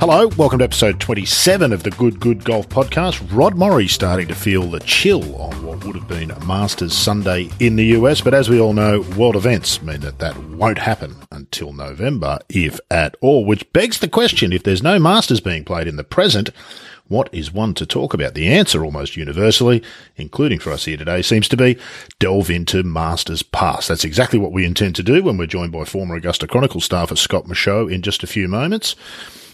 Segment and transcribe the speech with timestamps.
[0.00, 3.20] Hello, welcome to episode 27 of the Good Good Golf Podcast.
[3.36, 7.76] Rod Morri starting to feel the chill on what would have been Masters Sunday in
[7.76, 11.74] the US, but as we all know, world events mean that that won't happen until
[11.74, 15.96] November, if at all, which begs the question if there's no Masters being played in
[15.96, 16.48] the present,
[17.08, 18.32] what is one to talk about?
[18.32, 19.82] The answer, almost universally,
[20.16, 21.76] including for us here today, seems to be
[22.18, 23.88] delve into Masters Pass.
[23.88, 27.16] That's exactly what we intend to do when we're joined by former Augusta Chronicle staffer
[27.16, 28.96] Scott Michaux in just a few moments.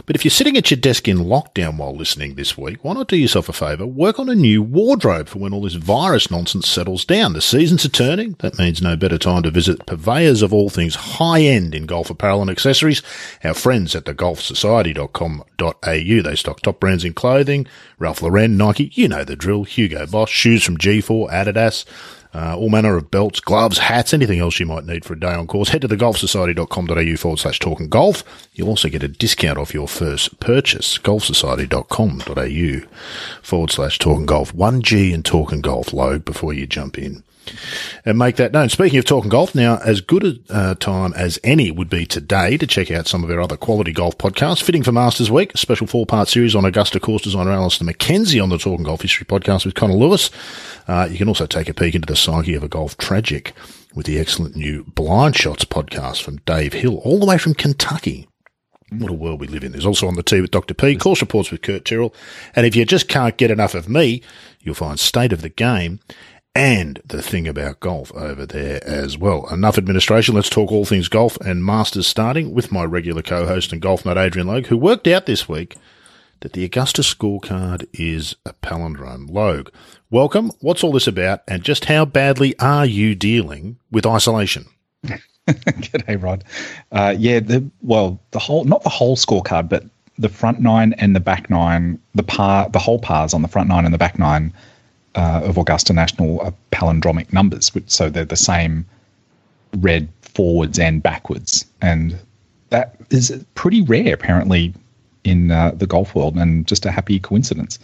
[0.07, 3.09] But if you're sitting at your desk in lockdown while listening this week, why not
[3.09, 3.85] do yourself a favour?
[3.85, 7.33] Work on a new wardrobe for when all this virus nonsense settles down.
[7.33, 8.37] The seasons are turning.
[8.39, 12.09] That means no better time to visit purveyors of all things high end in golf
[12.09, 13.03] apparel and accessories.
[13.43, 16.23] Our friends at thegolfsociety.com.au.
[16.23, 17.67] They stock top brands in clothing,
[17.99, 21.85] Ralph Lauren, Nike, you know the drill, Hugo Boss, shoes from G4, Adidas,
[22.37, 25.33] uh, all manner of belts, gloves, hats, anything else you might need for a day
[25.33, 25.71] on course.
[25.71, 28.23] Head to thegolfsociety.com.au forward slash talking golf.
[28.53, 30.99] You'll also get a discount off your first purchase.
[30.99, 32.89] Golfsociety.com.au
[33.43, 34.53] forward slash talking golf.
[34.53, 37.23] 1G and talking golf log before you jump in
[38.05, 38.69] and make that known.
[38.69, 42.57] Speaking of talking golf, now as good a uh, time as any would be today
[42.57, 44.63] to check out some of our other quality golf podcasts.
[44.63, 48.43] Fitting for Masters Week, a special four part series on Augusta course designer Alister McKenzie
[48.43, 50.31] on the Talking Golf History podcast with Connor Lewis.
[50.89, 53.55] Uh, you can also take a peek into the psyche of a golf tragic
[53.95, 58.29] with the excellent new Blind Shots podcast from Dave Hill, all the way from Kentucky.
[58.91, 59.73] What a world we live in.
[59.73, 60.75] There's also on the tee with Dr.
[60.75, 62.15] P, course reports with Kurt Tyrrell.
[62.55, 64.23] And if you just can't get enough of me,
[64.61, 65.99] you'll find State of the Game
[66.57, 69.47] and the thing about golf over there as well.
[69.53, 70.35] Enough administration.
[70.35, 74.17] Let's talk all things golf and Masters starting with my regular co-host and golf nut
[74.17, 75.77] Adrian Logue, who worked out this week
[76.41, 79.31] that the Augusta scorecard is a palindrome.
[79.31, 79.69] Logue,
[80.11, 80.51] welcome.
[80.61, 84.65] What's all this about and just how badly are you dealing with isolation?
[85.47, 86.43] G'day, Rod.
[86.91, 89.85] Uh, yeah, the well, the whole not the whole scorecard, but
[90.19, 93.69] the front nine and the back nine, the par, the whole pars on the front
[93.69, 94.55] nine and the back nine
[95.17, 98.85] uh, of Augusta National are palindromic numbers, which, so they're the same
[99.79, 102.19] read forwards and backwards, and
[102.71, 104.75] that is pretty rare apparently
[105.25, 107.79] in uh, the golf world, and just a happy coincidence.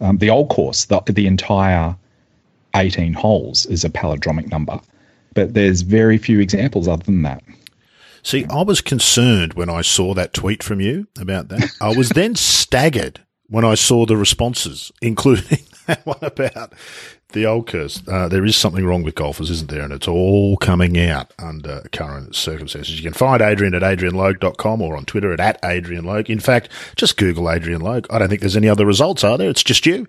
[0.00, 1.96] Um, the old course, the, the entire
[2.76, 4.80] 18 holes is a palindromic number,
[5.34, 7.42] but there's very few examples other than that.
[8.22, 11.70] See, I was concerned when I saw that tweet from you about that.
[11.80, 15.58] I was then staggered when I saw the responses, including
[16.04, 16.72] one about
[17.32, 18.02] the old curse.
[18.06, 19.82] Uh, there is something wrong with golfers, isn't there?
[19.82, 22.96] And it's all coming out under current circumstances.
[22.96, 26.28] You can find Adrian at adrianlogue.com or on Twitter at, at adrianlogue.
[26.28, 28.06] In fact, just Google Adrian Logue.
[28.10, 29.50] I don't think there's any other results, are there?
[29.50, 30.06] It's just you.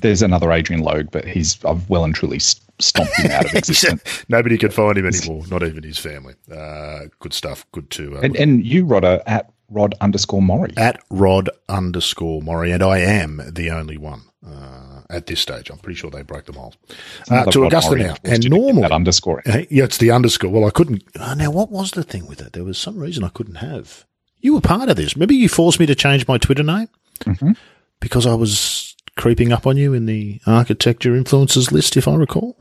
[0.00, 4.24] There's another Adrian Logue, but he's I've well and truly stomped him out of existence.
[4.28, 6.34] Nobody can find him anymore, not even his family.
[6.50, 7.64] Uh, good stuff.
[7.72, 8.16] Good to.
[8.16, 10.76] Uh, and, and you, Rodder, at Rod underscore Morri.
[10.76, 12.72] At Rod underscore Morri.
[12.74, 15.70] and I am the only one uh, at this stage.
[15.70, 16.74] I'm pretty sure they broke them all.
[17.30, 19.42] Uh, to Augusta now, and normally that underscore.
[19.46, 20.50] Yeah, it's the underscore.
[20.50, 21.02] Well, I couldn't.
[21.18, 22.52] Uh, now, what was the thing with it?
[22.52, 24.04] There was some reason I couldn't have.
[24.40, 25.16] You were part of this.
[25.16, 26.88] Maybe you forced me to change my Twitter name
[27.20, 27.52] mm-hmm.
[28.00, 32.56] because I was creeping up on you in the architecture influences list, if I recall.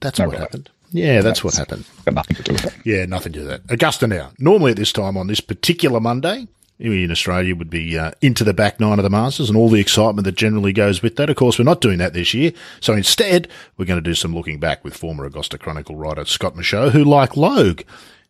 [0.00, 0.70] That's no what happened.
[0.90, 1.84] Yeah, that's, that's what happened.
[2.04, 2.74] Got nothing to do with it.
[2.84, 3.72] Yeah, nothing to do with that.
[3.72, 4.32] Augusta now.
[4.38, 6.46] Normally at this time on this particular Monday,
[6.78, 9.80] in Australia would be uh, into the back nine of the Masters and all the
[9.80, 11.30] excitement that generally goes with that.
[11.30, 12.52] Of course, we're not doing that this year.
[12.80, 16.56] So instead, we're going to do some looking back with former Augusta Chronicle writer Scott
[16.56, 17.82] Michaux, who, like Logue,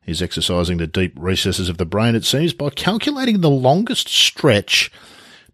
[0.06, 4.92] is exercising the deep recesses of the brain, it seems, by calculating the longest stretch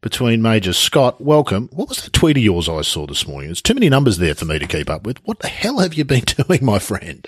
[0.00, 0.79] between majors.
[0.79, 1.69] Scott, welcome.
[1.73, 3.49] What was that tweet of yours I saw this morning?
[3.49, 5.25] There's too many numbers there for me to keep up with.
[5.25, 7.27] What the hell have you been doing, my friend?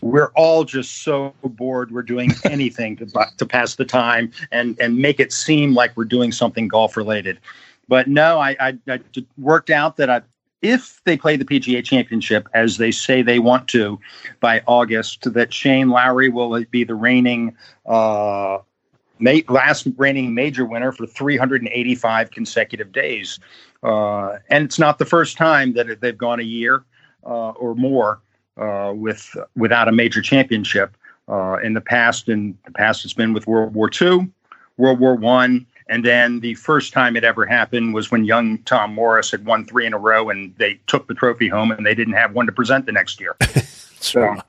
[0.00, 1.90] We're all just so bored.
[1.90, 6.04] We're doing anything to, to pass the time and, and make it seem like we're
[6.04, 7.38] doing something golf related.
[7.88, 9.00] But no, I, I, I
[9.36, 10.22] worked out that I,
[10.62, 13.98] if they play the PGA Championship as they say they want to
[14.40, 17.56] by August, that Shane Lowry will be the reigning
[17.86, 18.58] uh,
[19.18, 23.40] ma- last reigning major winner for 385 consecutive days.
[23.82, 26.84] Uh, and it's not the first time that they've gone a year
[27.24, 28.20] uh, or more
[28.60, 30.96] uh, with without a major championship.
[31.28, 34.28] Uh, in the past, in the past, it's been with World War II,
[34.76, 38.94] World War One, and then the first time it ever happened was when young Tom
[38.94, 41.94] Morris had won three in a row, and they took the trophy home, and they
[41.94, 43.36] didn't have one to present the next year.
[44.00, 44.20] so.
[44.20, 44.42] Right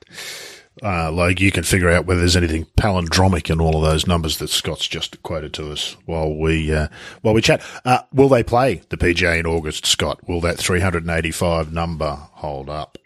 [0.83, 4.37] uh, like you can figure out whether there's anything palindromic in all of those numbers
[4.37, 6.87] that Scott's just quoted to us while we uh,
[7.21, 7.61] while we chat.
[7.85, 10.27] Uh, will they play the PGA in August, Scott?
[10.27, 12.97] Will that 385 number hold up?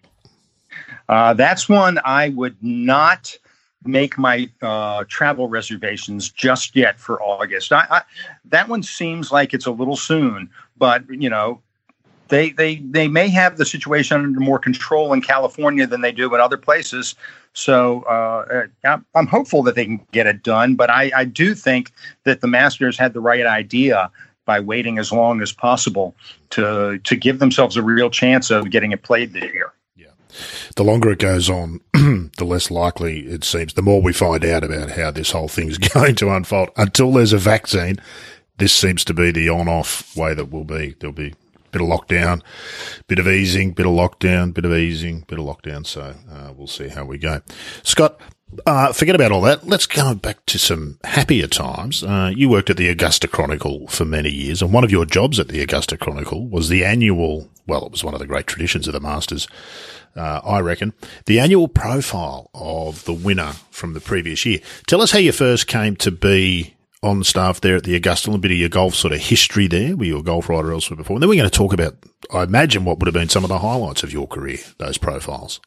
[1.10, 3.38] Uh, that's one I would not
[3.84, 7.72] make my uh, travel reservations just yet for August.
[7.72, 8.02] I, I,
[8.46, 11.62] that one seems like it's a little soon, but you know,
[12.30, 16.34] they they they may have the situation under more control in California than they do
[16.34, 17.16] in other places.
[17.54, 18.66] So uh,
[19.13, 21.92] I'm hopeful that they can get it done, but I, I do think
[22.25, 24.12] that the Masters had the right idea
[24.44, 26.16] by waiting as long as possible
[26.51, 29.72] to to give themselves a real chance of getting it played this year.
[30.76, 33.74] The longer it goes on, the less likely it seems.
[33.74, 36.70] The more we find out about how this whole thing is going to unfold.
[36.78, 37.98] Until there's a vaccine,
[38.58, 40.96] this seems to be the on-off way that will be.
[41.00, 41.34] There'll be
[41.72, 42.42] bit of lockdown,
[43.08, 45.86] bit of easing, bit of lockdown, bit of easing, bit of lockdown.
[45.86, 47.42] So uh, we'll see how we go.
[47.84, 48.20] Scott,
[48.66, 49.68] uh, forget about all that.
[49.68, 52.04] Let's go back to some happier times.
[52.04, 55.40] Uh, you worked at the Augusta Chronicle for many years, and one of your jobs
[55.40, 58.88] at the Augusta Chronicle was the annual, well, it was one of the great traditions
[58.88, 59.48] of the Masters,
[60.15, 60.94] uh, I reckon,
[61.25, 64.59] the annual profile of the winner from the previous year.
[64.88, 68.38] Tell us how you first came to be on staff there at the Augusta, a
[68.38, 69.95] bit of your golf sort of history there.
[69.95, 71.15] Were you a golf writer elsewhere before?
[71.15, 71.95] And then we're going to talk about,
[72.33, 75.59] I imagine, what would have been some of the highlights of your career, those profiles.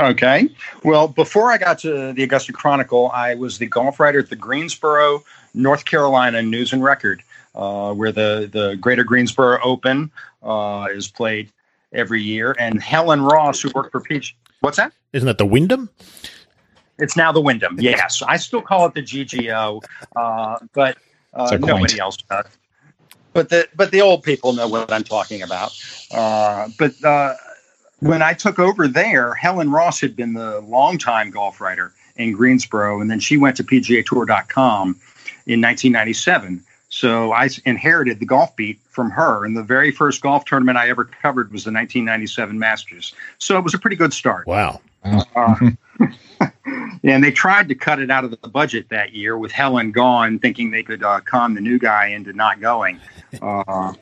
[0.00, 0.48] Okay.
[0.82, 4.34] Well, before I got to the Augusta Chronicle, I was the golf writer at the
[4.34, 5.22] Greensboro,
[5.54, 7.22] North Carolina News and Record,
[7.54, 10.10] uh, where the, the Greater Greensboro Open
[10.42, 11.52] uh, is played
[11.92, 12.54] every year.
[12.58, 14.36] And Helen Ross, who worked for Peach.
[14.60, 14.92] What's that?
[15.12, 15.88] Isn't that the Wyndham?
[16.98, 17.76] It's now the Wyndham.
[17.80, 18.22] Yes.
[18.22, 19.82] I still call it the GGO,
[20.16, 20.98] uh, but
[21.34, 22.46] uh, nobody else does.
[23.32, 25.70] But the but the old people know what I'm talking about.
[26.10, 27.34] Uh, but uh,
[28.00, 33.00] when I took over there, Helen Ross had been the longtime golf writer in Greensboro,
[33.00, 34.88] and then she went to PGA Tour.com
[35.46, 36.64] in 1997.
[36.98, 40.88] So I inherited the golf beat from her, and the very first golf tournament I
[40.88, 43.14] ever covered was the 1997 Masters.
[43.38, 44.48] So it was a pretty good start.
[44.48, 44.80] Wow.
[45.04, 45.70] Uh,
[47.04, 50.40] and they tried to cut it out of the budget that year with Helen gone,
[50.40, 52.98] thinking they could uh, con the new guy into not going.
[53.40, 53.92] Uh,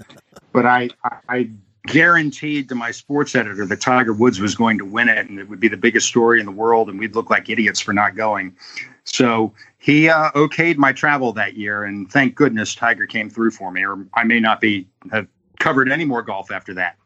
[0.54, 0.88] but I,
[1.28, 1.50] I
[1.84, 5.50] guaranteed to my sports editor that Tiger Woods was going to win it and it
[5.50, 8.16] would be the biggest story in the world and we'd look like idiots for not
[8.16, 8.56] going.
[9.06, 13.70] So he uh, okayed my travel that year and thank goodness Tiger came through for
[13.70, 15.26] me or I may not be have
[15.58, 16.96] covered any more golf after that.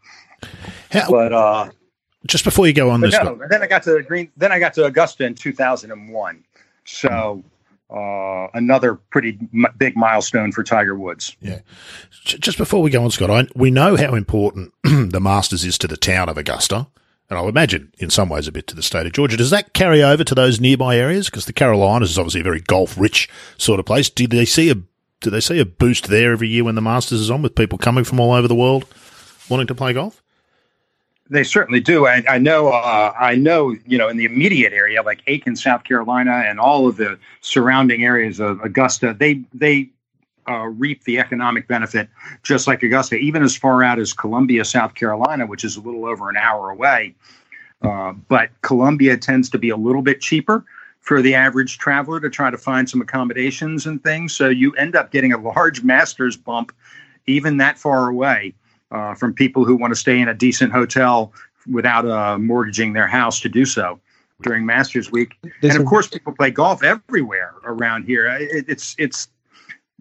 [0.91, 1.71] How, but uh,
[2.27, 4.31] just before you go on this, no, then I got to Green.
[4.37, 6.45] Then I got to Augusta in 2001.
[6.85, 7.45] So
[7.91, 11.37] uh, another pretty m- big milestone for Tiger Woods.
[11.41, 11.61] Yeah.
[12.25, 15.89] Just before we go on, Scott, I, we know how important the Masters is to
[15.89, 16.89] the town of Augusta,
[17.31, 19.37] and I would imagine in some ways a bit to the state of Georgia.
[19.37, 21.31] Does that carry over to those nearby areas?
[21.31, 24.11] Because the Carolinas is obviously a very golf-rich sort of place.
[24.11, 24.75] Do they see a
[25.21, 27.79] do they see a boost there every year when the Masters is on with people
[27.79, 28.87] coming from all over the world
[29.49, 30.23] wanting to play golf?
[31.29, 32.07] They certainly do.
[32.07, 32.69] I, I know.
[32.71, 33.77] Uh, I know.
[33.87, 38.03] You know, in the immediate area, like Aiken, South Carolina, and all of the surrounding
[38.03, 39.91] areas of Augusta, they they
[40.49, 42.09] uh, reap the economic benefit
[42.43, 46.07] just like Augusta, even as far out as Columbia, South Carolina, which is a little
[46.07, 47.15] over an hour away.
[47.83, 50.65] Uh, but Columbia tends to be a little bit cheaper
[51.01, 54.35] for the average traveler to try to find some accommodations and things.
[54.35, 56.73] So you end up getting a large master's bump
[57.27, 58.55] even that far away
[58.91, 61.33] uh, from people who want to stay in a decent hotel
[61.71, 64.01] without uh, mortgaging their house to do so
[64.43, 65.37] during Masters Week.
[65.63, 68.27] and of course, people play golf everywhere around here.
[68.27, 69.29] It, it's it's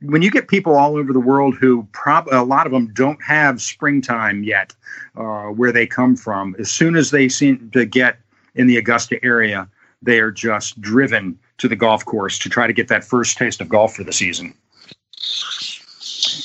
[0.01, 3.21] when you get people all over the world who prob a lot of them don't
[3.21, 4.73] have springtime yet
[5.15, 6.55] uh, where they come from.
[6.59, 8.19] As soon as they seem to get
[8.55, 9.67] in the Augusta area,
[10.01, 13.59] they are just driven to the golf course to try to get that first taste
[13.61, 14.53] of golf for the season.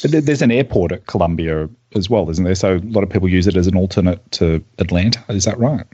[0.03, 2.55] There's an airport at Columbia as well, isn't there?
[2.55, 5.25] So a lot of people use it as an alternate to Atlanta.
[5.29, 5.87] Is that right?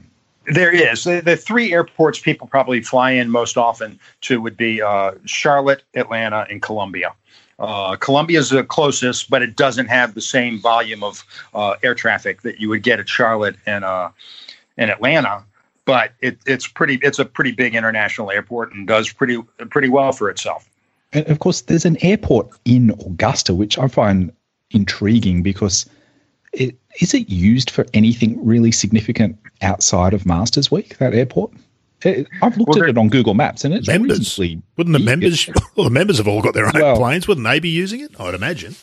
[0.47, 1.03] There is.
[1.03, 5.83] The, the three airports people probably fly in most often to would be uh, Charlotte,
[5.93, 7.13] Atlanta, and Columbia.
[7.61, 11.93] Uh, Columbia is the closest, but it doesn't have the same volume of uh, air
[11.93, 14.09] traffic that you would get at Charlotte and uh,
[14.79, 15.43] Atlanta.
[15.85, 16.99] But it, it's pretty.
[17.03, 20.67] It's a pretty big international airport and does pretty pretty well for itself.
[21.13, 24.31] And of course, there's an airport in Augusta, which I find
[24.71, 25.87] intriguing because
[26.53, 30.97] it, is it used for anything really significant outside of Masters Week?
[30.97, 31.51] That airport.
[32.03, 34.37] It, I've looked well, at it on Google Maps, and it's members.
[34.37, 35.49] Wouldn't the members?
[35.75, 37.27] Well, the members have all got their own well, planes.
[37.27, 38.19] Wouldn't they be using it?
[38.19, 38.75] I'd imagine.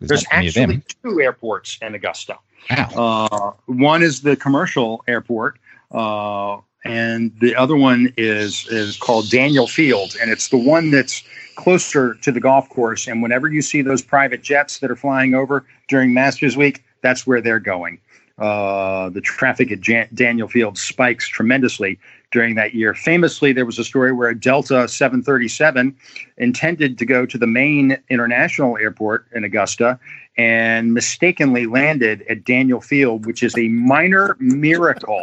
[0.00, 2.38] There's, there's actually two airports in Augusta.
[2.70, 5.58] Uh, one is the commercial airport,
[5.92, 11.22] uh, and the other one is is called Daniel Field, and it's the one that's
[11.56, 13.08] closer to the golf course.
[13.08, 17.26] And whenever you see those private jets that are flying over during Masters Week, that's
[17.26, 17.98] where they're going.
[18.38, 21.98] Uh, the traffic at Jan- Daniel Field spikes tremendously
[22.30, 22.94] during that year.
[22.94, 25.96] Famously, there was a story where a Delta 737
[26.36, 29.98] intended to go to the main international airport in Augusta
[30.36, 35.22] and mistakenly landed at Daniel Field, which is a minor miracle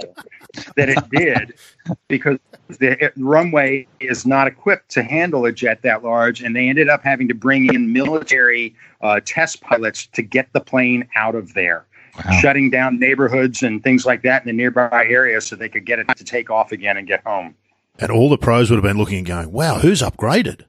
[0.75, 1.53] that it did
[2.09, 6.41] because the runway is not equipped to handle a jet that large.
[6.41, 10.59] And they ended up having to bring in military uh, test pilots to get the
[10.59, 11.85] plane out of there
[12.23, 12.31] wow.
[12.39, 15.99] shutting down neighborhoods and things like that in the nearby area so they could get
[15.99, 17.55] it to take off again and get home.
[17.97, 20.65] And all the pros would have been looking and going, wow, who's upgraded?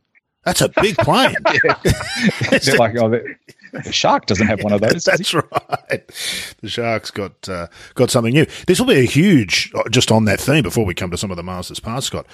[0.47, 1.35] That's a big plane.
[2.51, 3.35] They're like, oh, the,
[3.73, 5.03] the, shark doesn't have one of those.
[5.03, 6.07] That's right.
[6.63, 8.47] The shark's got uh, got something new.
[8.69, 9.73] This will be a huge.
[9.75, 12.27] Uh, just on that theme, before we come to some of the Masters past, Scott,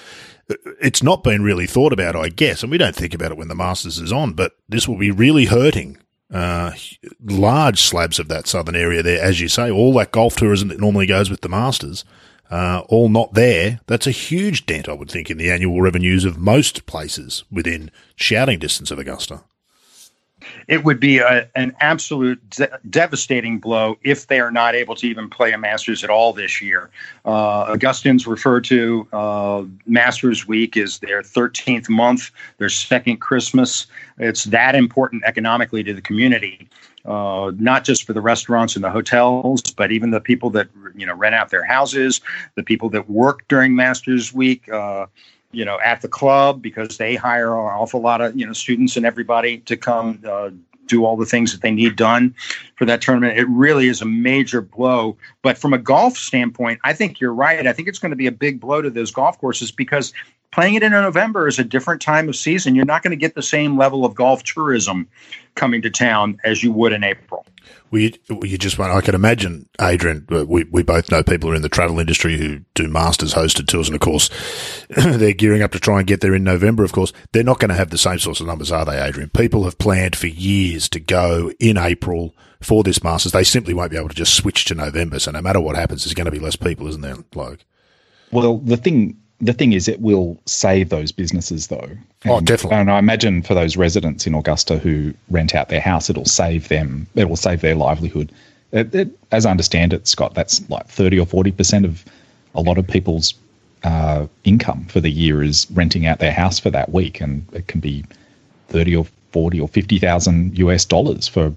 [0.51, 3.37] uh, it's not been really thought about, I guess, and we don't think about it
[3.37, 4.33] when the Masters is on.
[4.33, 5.97] But this will be really hurting
[6.33, 6.71] uh,
[7.23, 10.79] large slabs of that southern area there, as you say, all that golf tourism that
[10.79, 12.03] normally goes with the Masters,
[12.49, 13.79] uh, all not there.
[13.87, 17.91] That's a huge dent, I would think, in the annual revenues of most places within
[18.15, 19.43] shouting distance of Augusta
[20.67, 25.07] it would be a, an absolute de- devastating blow if they are not able to
[25.07, 26.89] even play a Masters at all this year.
[27.25, 33.87] Uh, Augustans refer to uh, Masters Week as their 13th month, their second Christmas.
[34.17, 36.67] It's that important economically to the community.
[37.05, 41.05] Uh, not just for the restaurants and the hotels, but even the people that you
[41.05, 42.21] know rent out their houses,
[42.55, 44.69] the people that work during Masters Week.
[44.71, 45.07] Uh,
[45.53, 48.97] you know, at the club because they hire an awful lot of, you know, students
[48.97, 50.49] and everybody to come uh,
[50.87, 52.35] do all the things that they need done
[52.75, 53.37] for that tournament.
[53.37, 55.15] It really is a major blow.
[55.41, 57.65] But from a golf standpoint, I think you're right.
[57.65, 60.11] I think it's going to be a big blow to those golf courses because
[60.53, 62.75] playing it in November is a different time of season.
[62.75, 65.07] You're not going to get the same level of golf tourism
[65.55, 67.45] coming to town as you would in April.
[67.89, 70.27] We you just want, I can imagine, Adrian.
[70.31, 73.33] Uh, we we both know people who are in the travel industry who do masters
[73.33, 74.29] hosted tours, and of course,
[74.89, 76.83] they're gearing up to try and get there in November.
[76.83, 79.29] Of course, they're not going to have the same sorts of numbers, are they, Adrian?
[79.29, 83.31] People have planned for years to go in April for this masters.
[83.31, 85.19] They simply won't be able to just switch to November.
[85.19, 87.59] So no matter what happens, there's going to be less people, isn't there, Logue?
[88.31, 91.77] Well, the thing the thing is, it will save those businesses, though.
[91.77, 92.77] Oh, and, oh, definitely.
[92.77, 96.69] And I imagine for those residents in Augusta who rent out their house, it'll save
[96.69, 97.07] them.
[97.15, 98.31] It will save their livelihood.
[98.71, 102.05] It, it, as I understand it, Scott, that's like thirty or forty percent of
[102.55, 103.33] a lot of people's
[103.83, 107.67] uh, income for the year is renting out their house for that week, and it
[107.67, 108.03] can be
[108.69, 111.53] thirty or forty or fifty thousand US dollars for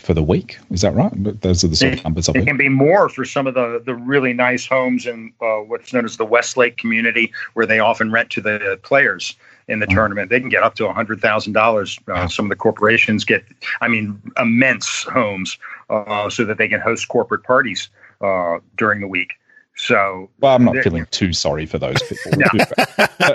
[0.00, 0.58] for the week.
[0.70, 1.12] Is that right?
[1.40, 2.36] Those are the sort of numbers it.
[2.36, 5.92] It can be more for some of the, the really nice homes in uh, what's
[5.92, 9.36] known as the Westlake community, where they often rent to the players
[9.68, 10.30] in the mm tournament.
[10.30, 11.98] They can get up to a hundred thousand uh, dollars.
[12.28, 13.44] Some of the corporations get,
[13.80, 17.88] I mean, immense homes uh, so that they can host corporate parties
[18.20, 19.34] uh, during the week.
[19.82, 22.32] So, well, I'm not feeling too sorry for those people.
[22.36, 22.46] no.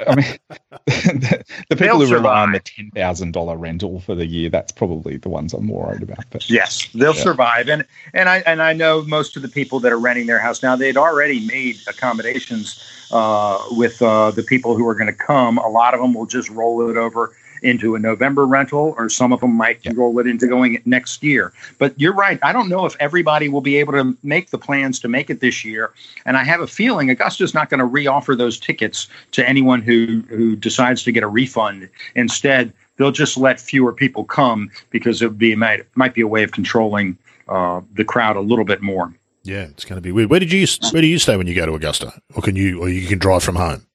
[0.07, 0.25] I mean,
[0.85, 4.71] the, the people who rely on the ten thousand dollar rental for the year, that's
[4.71, 6.23] probably the ones I'm more worried about.
[6.29, 7.23] But yes, they'll yeah.
[7.23, 7.83] survive, and
[8.13, 10.75] and I and I know most of the people that are renting their house now.
[10.75, 12.79] They'd already made accommodations
[13.11, 15.57] uh, with uh, the people who are going to come.
[15.57, 17.35] A lot of them will just roll it over
[17.65, 19.91] into a November rental, or some of them might yeah.
[19.95, 21.51] roll it into going next year.
[21.79, 22.39] But you're right.
[22.43, 25.39] I don't know if everybody will be able to make the plans to make it
[25.39, 25.91] this year.
[26.25, 30.23] And I have a feeling Augusta's not going to reoffer those tickets to anyone who,
[30.29, 31.89] who decides to get a refund.
[32.15, 36.27] Instead, they'll just let fewer people come because it would be might might be a
[36.27, 37.17] way of controlling
[37.47, 39.13] uh, the crowd a little bit more.
[39.43, 40.29] Yeah, it's going to be weird.
[40.29, 42.79] Where did you where do you stay when you go to Augusta, or can you
[42.81, 43.85] or you can drive from home?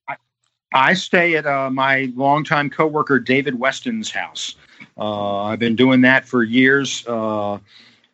[0.73, 4.55] I stay at uh, my longtime coworker David Westin's house.
[4.97, 7.59] Uh, I've been doing that for years, uh,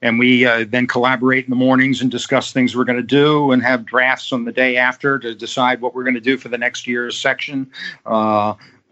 [0.02, 3.52] and we uh, then collaborate in the mornings and discuss things we're going to do,
[3.52, 6.48] and have drafts on the day after to decide what we're going to do for
[6.48, 7.70] the next year's section.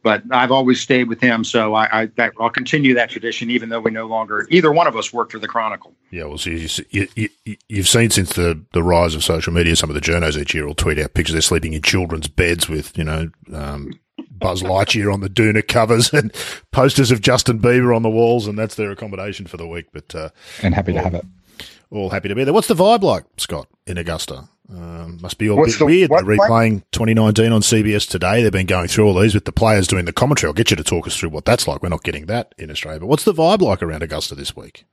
[0.04, 3.80] But I've always stayed with him, so I, I will continue that tradition, even though
[3.80, 5.94] we no longer either one of us work for the Chronicle.
[6.10, 9.88] Yeah, well, see, you, you, you've seen since the, the rise of social media, some
[9.88, 12.96] of the journos each year will tweet out pictures they're sleeping in children's beds with,
[12.98, 13.98] you know, um,
[14.30, 16.30] Buzz Lightyear on the Duna covers and
[16.70, 19.86] posters of Justin Bieber on the walls, and that's their accommodation for the week.
[19.90, 20.28] But uh,
[20.62, 21.24] and happy to have it.
[21.90, 22.52] All happy to be there.
[22.52, 24.48] What's the vibe like, Scott, in Augusta?
[24.70, 26.10] Um, must be all a bit the, weird.
[26.10, 28.42] They're replaying 2019 on CBS today.
[28.42, 30.48] They've been going through all these with the players doing the commentary.
[30.48, 31.82] I'll get you to talk us through what that's like.
[31.82, 33.00] We're not getting that in Australia.
[33.00, 34.84] But what's the vibe like around Augusta this week?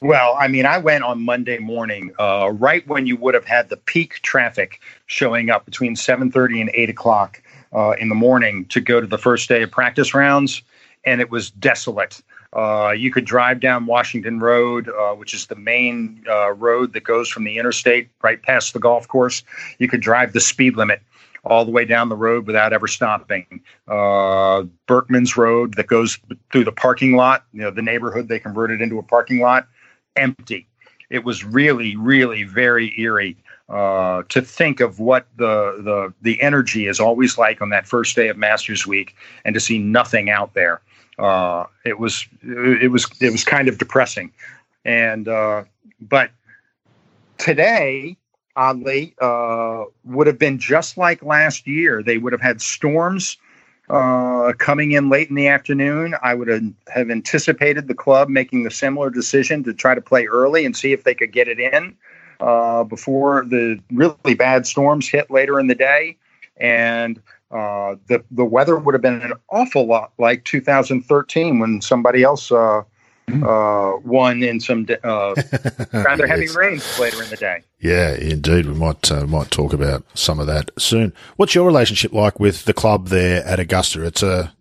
[0.00, 3.70] Well, I mean, I went on Monday morning, uh, right when you would have had
[3.70, 7.42] the peak traffic showing up between 7:30 and 8 o'clock
[7.72, 10.62] uh, in the morning to go to the first day of practice rounds,
[11.04, 12.20] and it was desolate.
[12.54, 17.02] Uh, you could drive down Washington Road, uh, which is the main uh, road that
[17.02, 19.42] goes from the interstate right past the golf course.
[19.78, 21.02] You could drive the speed limit
[21.44, 23.60] all the way down the road without ever stopping.
[23.88, 26.18] Uh, Berckmans Road that goes
[26.52, 29.66] through the parking lot, you know, the neighborhood they converted into a parking lot,
[30.16, 30.66] empty.
[31.10, 33.36] It was really, really very eerie
[33.68, 38.16] uh, to think of what the, the the energy is always like on that first
[38.16, 40.80] day of Masters Week, and to see nothing out there.
[41.18, 44.32] Uh, it was it was it was kind of depressing,
[44.84, 45.64] and uh,
[46.00, 46.30] but
[47.38, 48.16] today
[48.56, 52.02] oddly, uh, would have been just like last year.
[52.02, 53.36] They would have had storms
[53.90, 56.14] uh, coming in late in the afternoon.
[56.22, 60.64] I would have, anticipated the club making the similar decision to try to play early
[60.64, 61.96] and see if they could get it in
[62.40, 66.16] uh, before the really bad storms hit later in the day.
[66.56, 67.20] And
[67.50, 72.50] uh, the the weather would have been an awful lot like 2013 when somebody else
[72.50, 72.82] uh,
[73.26, 73.42] Hmm.
[73.42, 75.34] uh, one in some uh,
[75.94, 76.54] rather heavy yes.
[76.54, 77.62] rains later in the day.
[77.80, 78.66] Yeah, indeed.
[78.66, 81.14] We might uh, might talk about some of that soon.
[81.36, 84.04] What's your relationship like with the club there at Augusta?
[84.04, 84.52] It's a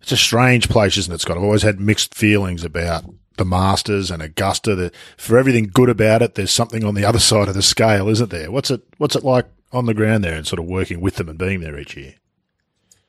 [0.00, 1.38] it's a strange place, isn't it, Scott?
[1.38, 3.04] I've always had mixed feelings about
[3.36, 4.76] the Masters and Augusta.
[4.76, 8.08] The, for everything good about it, there's something on the other side of the scale,
[8.08, 8.52] isn't there?
[8.52, 11.28] What's it What's it like on the ground there and sort of working with them
[11.28, 12.14] and being there each year?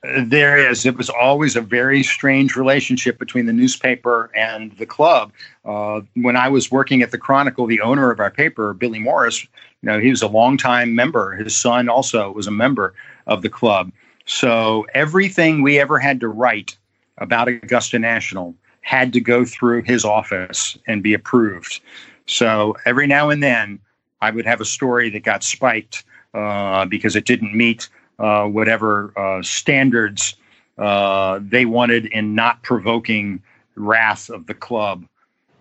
[0.01, 0.85] there is.
[0.85, 5.33] It was always a very strange relationship between the newspaper and the club.
[5.65, 9.43] Uh, when I was working at the Chronicle, the owner of our paper, Billy Morris,
[9.43, 9.47] you
[9.83, 11.35] know, he was a longtime member.
[11.35, 12.93] His son also was a member
[13.27, 13.91] of the club.
[14.25, 16.77] So everything we ever had to write
[17.17, 21.81] about Augusta National had to go through his office and be approved.
[22.25, 23.79] So every now and then,
[24.21, 29.13] I would have a story that got spiked uh, because it didn't meet uh, whatever
[29.17, 30.35] uh, standards
[30.77, 33.41] uh, they wanted in not provoking
[33.75, 35.05] wrath of the club.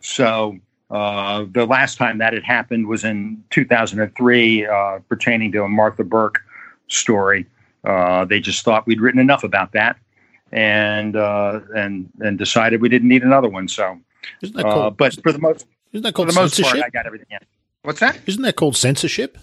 [0.01, 0.59] So
[0.91, 6.05] uh, the last time that had happened was in 2003, uh, pertaining to a Martha
[6.05, 6.41] Burk
[6.89, 7.47] story.
[7.85, 9.97] they just thought we'd written enough about that,
[10.53, 13.69] and and and decided we didn't need another one.
[13.69, 13.99] So,
[14.91, 17.39] but for the most, isn't that called for the most part, I got everything in.
[17.83, 18.19] What's that?
[18.27, 19.39] Isn't that called censorship?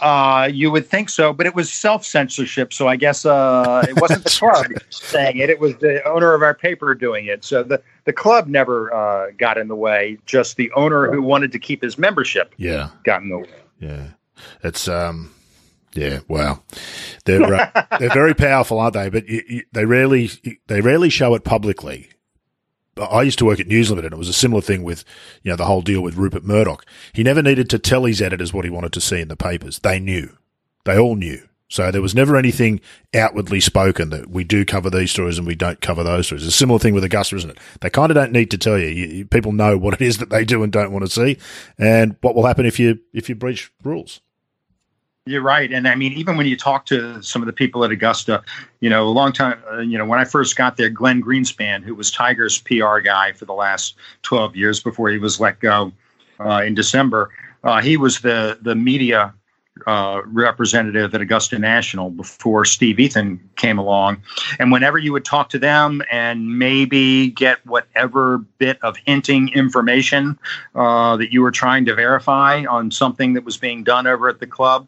[0.00, 2.72] Uh, you would think so, but it was self censorship.
[2.72, 6.42] So I guess uh, it wasn't the club saying it; it was the owner of
[6.42, 7.44] our paper doing it.
[7.44, 10.18] So the the club never uh, got in the way.
[10.26, 13.48] Just the owner who wanted to keep his membership, yeah, got in the way.
[13.78, 14.06] Yeah,
[14.64, 15.32] it's um,
[15.94, 16.62] yeah, wow,
[17.24, 19.10] they're uh, they're very powerful, aren't they?
[19.10, 20.30] But you, you, they rarely
[20.66, 22.08] they rarely show it publicly.
[22.96, 24.12] I used to work at News Limited.
[24.12, 25.04] And it was a similar thing with,
[25.42, 26.84] you know, the whole deal with Rupert Murdoch.
[27.12, 29.78] He never needed to tell his editors what he wanted to see in the papers.
[29.78, 30.36] They knew.
[30.84, 31.48] They all knew.
[31.72, 32.82] So there was never anything
[33.14, 36.44] outwardly spoken that we do cover these stories and we don't cover those stories.
[36.44, 37.58] It's a similar thing with Augusta, isn't it?
[37.80, 38.88] They kind of don't need to tell you.
[38.88, 39.24] you.
[39.24, 41.38] People know what it is that they do and don't want to see,
[41.78, 44.20] and what will happen if you if you breach rules.
[45.24, 47.92] You're right, and I mean, even when you talk to some of the people at
[47.92, 48.42] Augusta,
[48.80, 51.84] you know, a long time, uh, you know, when I first got there, Glenn Greenspan,
[51.84, 55.92] who was Tiger's PR guy for the last 12 years before he was let go
[56.40, 57.30] uh, in December,
[57.62, 59.32] uh, he was the the media
[59.86, 64.22] uh, representative at Augusta National before Steve Ethun came along.
[64.58, 70.38] And whenever you would talk to them and maybe get whatever bit of hinting information
[70.74, 74.40] uh, that you were trying to verify on something that was being done over at
[74.40, 74.86] the club,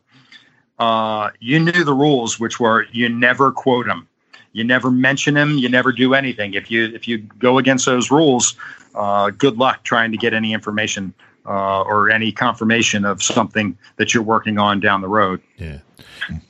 [0.78, 4.08] uh, you knew the rules, which were you never quote them,
[4.52, 6.54] you never mention them, you never do anything.
[6.54, 8.54] If you if you go against those rules,
[8.94, 11.14] uh, good luck trying to get any information
[11.46, 15.40] uh, or any confirmation of something that you're working on down the road.
[15.58, 15.78] Yeah.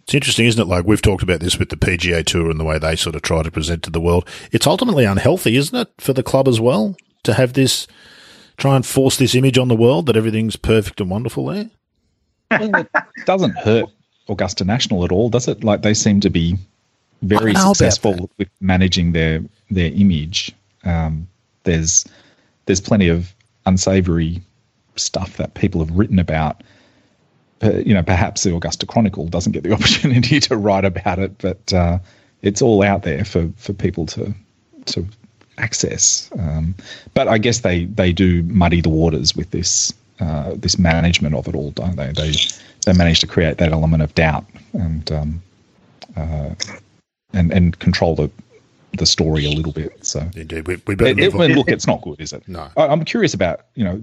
[0.03, 0.69] It's interesting, isn't it?
[0.69, 3.23] Like we've talked about this with the PGA Tour and the way they sort of
[3.23, 4.29] try to present to the world.
[4.53, 7.87] It's ultimately unhealthy, isn't it, for the club as well to have this,
[8.57, 11.71] try and force this image on the world that everything's perfect and wonderful there?
[12.51, 12.89] Well, it
[13.27, 13.87] doesn't hurt
[14.29, 15.65] Augusta National at all, does it?
[15.65, 16.57] Like they seem to be
[17.23, 20.53] very successful with managing their their image.
[20.85, 21.27] Um,
[21.65, 22.07] there's
[22.67, 23.35] there's plenty of
[23.67, 24.41] unsavory
[24.97, 26.63] stuff that people have written about.
[27.63, 31.73] You know, perhaps the Augusta Chronicle doesn't get the opportunity to write about it, but
[31.73, 31.99] uh,
[32.43, 34.35] it's all out there for, for people to
[34.87, 35.07] to
[35.59, 36.31] access.
[36.39, 36.75] Um,
[37.15, 41.49] but I guess they, they do muddy the waters with this uh, this management of
[41.49, 42.13] it all, don't they?
[42.13, 42.33] They
[42.85, 45.43] they managed to create that element of doubt and um,
[46.17, 46.55] uh,
[47.33, 48.31] and and control the
[48.99, 50.05] the story a little bit.
[50.05, 52.47] So indeed, we, we better it, it, look, it's not good, is it?
[52.49, 52.69] No.
[52.77, 54.03] I, am curious about you know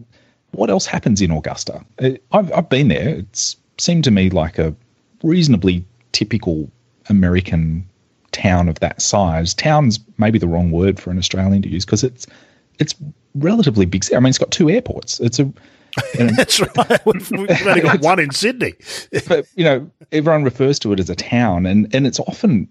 [0.52, 1.84] what else happens in Augusta.
[2.32, 3.10] I've I've been there.
[3.10, 4.76] It's seemed to me like a
[5.24, 6.70] reasonably typical
[7.10, 7.88] American
[8.32, 9.54] town of that size.
[9.54, 12.28] Town's maybe the wrong word for an Australian to use because it's
[12.80, 12.96] it's
[13.36, 14.04] relatively big.
[14.14, 15.20] I mean, it's got two airports.
[15.20, 15.52] It's a
[16.16, 17.06] That's right.
[17.06, 18.74] We've, we've only got one in Sydney.
[19.28, 22.68] but you know, everyone refers to it as a town, and and it's often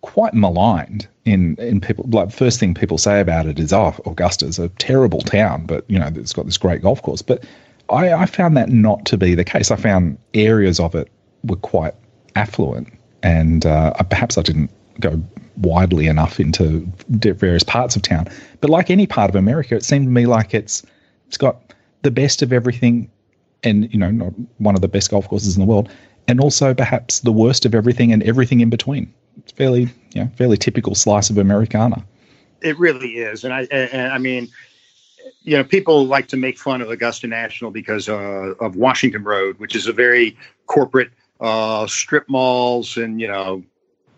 [0.00, 2.06] quite maligned in in people.
[2.08, 5.98] Like first thing people say about it is, "Oh, Augusta's a terrible town," but you
[5.98, 7.22] know, it's got this great golf course.
[7.22, 7.44] But
[7.90, 9.70] I, I found that not to be the case.
[9.70, 11.10] I found areas of it
[11.44, 11.94] were quite
[12.36, 15.22] affluent, and uh, perhaps I didn't go
[15.58, 18.28] widely enough into various parts of town.
[18.60, 20.82] But like any part of America, it seemed to me like it's
[21.26, 21.67] it's got
[22.02, 23.10] the best of everything,
[23.62, 25.90] and you know, not one of the best golf courses in the world,
[26.26, 29.12] and also perhaps the worst of everything and everything in between.
[29.38, 32.04] It's fairly, you know, fairly typical slice of Americana.
[32.60, 34.48] It really is, and I, and, I mean,
[35.42, 39.58] you know, people like to make fun of Augusta National because uh, of Washington Road,
[39.58, 43.62] which is a very corporate uh, strip malls and you know,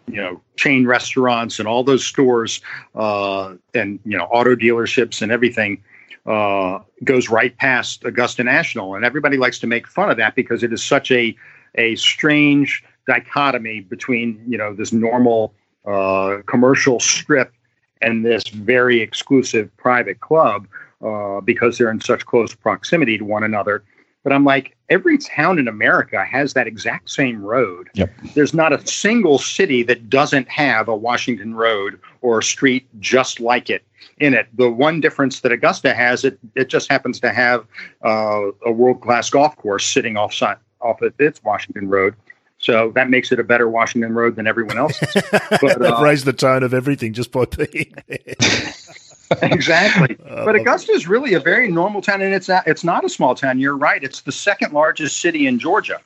[0.08, 2.60] you know, chain restaurants and all those stores
[2.94, 5.82] uh, and you know, auto dealerships and everything
[6.30, 10.62] uh, goes right past Augusta National, and everybody likes to make fun of that because
[10.62, 11.34] it is such a
[11.74, 15.52] a strange dichotomy between you know this normal
[15.86, 17.52] uh, commercial strip
[18.00, 20.68] and this very exclusive private club
[21.04, 23.82] uh, because they're in such close proximity to one another.
[24.22, 27.88] But I'm like, every town in America has that exact same road.
[27.94, 28.12] Yep.
[28.34, 33.40] There's not a single city that doesn't have a Washington Road or a street just
[33.40, 33.82] like it
[34.18, 34.48] in it.
[34.54, 37.66] The one difference that Augusta has, it it just happens to have
[38.04, 42.14] uh, a world class golf course sitting off off of its Washington Road.
[42.58, 45.08] So that makes it a better Washington Road than everyone else's.
[45.62, 47.94] But, uh, raised the tone of everything just by being
[49.42, 50.16] exactly.
[50.28, 53.08] Uh, but Augusta is really a very normal town, and it's not, it's not a
[53.08, 53.60] small town.
[53.60, 54.02] You're right.
[54.02, 56.00] It's the second largest city in Georgia,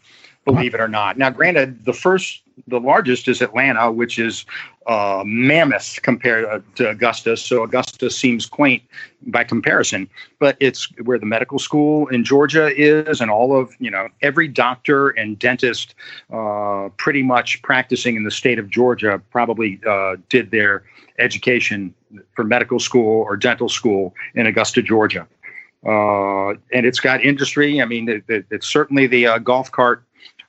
[0.45, 1.17] believe it or not.
[1.17, 4.45] Now, granted, the first, the largest is Atlanta, which is
[4.87, 7.37] uh, mammoth compared to Augusta.
[7.37, 8.83] So Augusta seems quaint
[9.23, 13.91] by comparison, but it's where the medical school in Georgia is, and all of you
[13.91, 15.95] know every doctor and dentist,
[16.33, 20.85] uh, pretty much practicing in the state of Georgia, probably uh, did their
[21.19, 21.95] education
[22.35, 25.27] for medical school or dental school in Augusta, Georgia.
[25.87, 27.81] Uh, and it's got industry.
[27.81, 30.04] I mean, it, it, it's certainly the uh, golf cart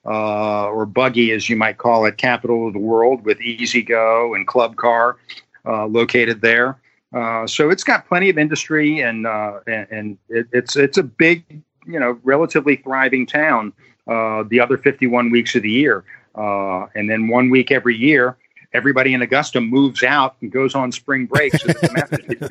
[0.05, 4.47] uh, or buggy, as you might call it, capital of the world with E-Z-GO and
[4.47, 5.17] Club Car
[5.65, 6.79] uh, located there.
[7.13, 11.03] Uh, so it's got plenty of industry, and uh, and, and it, it's it's a
[11.03, 13.71] big, you know, relatively thriving town.
[14.07, 16.03] the other 51 weeks of the year,
[16.35, 18.37] and then one week every year
[18.75, 21.55] everybody in Augusta moves out and goes on spring break.
[21.55, 21.71] So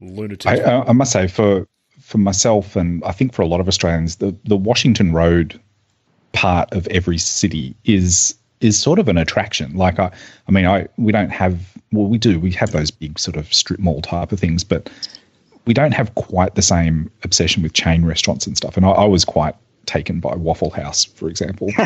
[0.00, 0.46] Lunatic.
[0.46, 1.68] I, I, must say, for
[2.00, 5.60] for myself, and I think for a lot of Australians, the the Washington Road
[6.36, 9.74] part of every city is is sort of an attraction.
[9.76, 10.10] Like I,
[10.48, 13.52] I mean, I we don't have well, we do we have those big sort of
[13.52, 14.90] strip mall type of things, but
[15.64, 18.76] we don't have quite the same obsession with chain restaurants and stuff.
[18.76, 21.70] And I, I was quite taken by Waffle House, for example.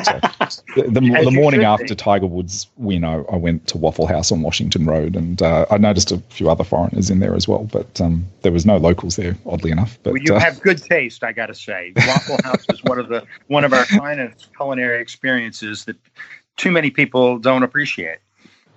[0.50, 1.94] So the, the, the morning after be.
[1.94, 5.78] Tiger Woods win, I, I, went to Waffle House on Washington Road, and uh, I
[5.78, 9.16] noticed a few other foreigners in there as well, but um, there was no locals
[9.16, 9.98] there, oddly enough.
[10.02, 11.92] But well, you uh, have good taste, I got to say.
[11.94, 15.96] Waffle House is one of the one of our finest culinary experiences that
[16.56, 18.18] too many people don't appreciate.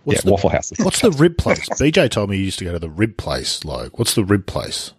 [0.04, 0.72] What's yeah, the, Waffle House.
[0.80, 1.68] What's the rib place?
[1.70, 3.64] BJ told me he used to go to the rib place.
[3.64, 4.94] Like, what's the rib place?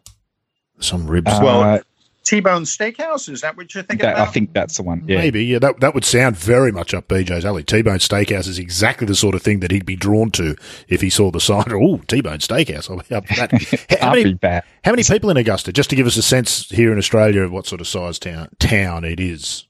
[0.80, 1.30] Some ribs.
[1.30, 1.80] Uh, well,
[2.24, 3.28] T-Bone Steakhouse.
[3.28, 4.28] Is that what you're thinking that, about?
[4.28, 5.04] I think that's the one.
[5.06, 5.18] Yeah.
[5.18, 5.44] Maybe.
[5.44, 7.62] Yeah, that, that would sound very much up BJ's alley.
[7.62, 10.56] T-Bone Steakhouse is exactly the sort of thing that he'd be drawn to
[10.88, 11.64] if he saw the sign.
[11.74, 12.88] Oh, T-Bone Steakhouse.
[12.88, 13.98] I'll be up for that.
[14.00, 14.38] how, many,
[14.84, 15.72] how many people in Augusta?
[15.72, 18.48] Just to give us a sense here in Australia of what sort of size town
[18.58, 19.66] town it is.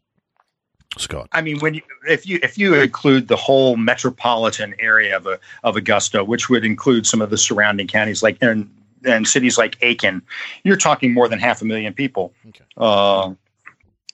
[0.98, 1.28] Scott.
[1.32, 5.40] I mean, when you if you if you include the whole metropolitan area of a,
[5.64, 8.70] of Augusta, which would include some of the surrounding counties like and
[9.04, 10.22] and cities like Aiken,
[10.62, 12.32] you're talking more than half a million people.
[12.48, 12.64] Okay.
[12.76, 13.34] Uh,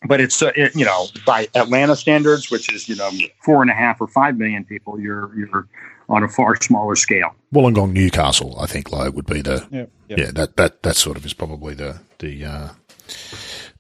[0.07, 3.11] but it's uh, it, you know by Atlanta standards, which is you know
[3.45, 5.69] four and a half or five million people, you're you're
[6.09, 7.35] on a far smaller scale.
[7.55, 10.17] Wollongong, Newcastle, I think, like would be the yeah, yeah.
[10.19, 12.69] yeah that that that sort of is probably the the uh,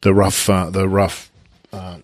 [0.02, 1.30] the rough uh, the rough
[1.72, 1.98] uh,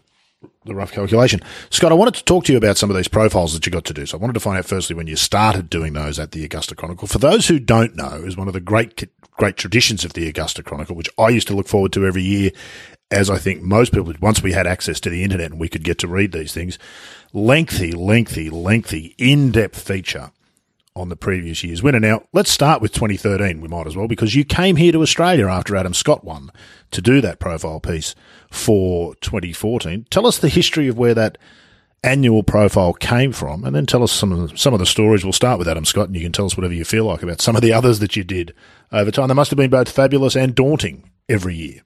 [0.65, 1.41] the rough calculation.
[1.71, 3.85] Scott, I wanted to talk to you about some of these profiles that you got
[3.87, 4.05] to do.
[4.05, 6.75] So I wanted to find out firstly when you started doing those at the Augusta
[6.75, 7.09] Chronicle.
[7.09, 10.63] For those who don't know, is one of the great great traditions of the Augusta
[10.63, 12.51] Chronicle, which I used to look forward to every year,
[13.11, 15.85] as I think most people once we had access to the internet and we could
[15.85, 16.79] get to read these things.
[17.33, 20.33] Lengthy, lengthy, lengthy, in depth feature
[20.95, 22.01] on the previous year's winner.
[22.01, 25.47] Now, let's start with 2013, we might as well, because you came here to Australia
[25.47, 26.51] after Adam Scott won
[26.91, 28.15] to do that profile piece
[28.51, 30.07] for 2014.
[30.11, 31.39] Tell us the history of where that
[32.03, 35.25] annual profile came from, and then tell us some of the, some of the stories.
[35.25, 37.41] We'll start with Adam Scott, and you can tell us whatever you feel like about
[37.41, 38.55] some of the others that you did
[38.93, 39.29] over time.
[39.29, 41.83] They must have been both fabulous and daunting every year.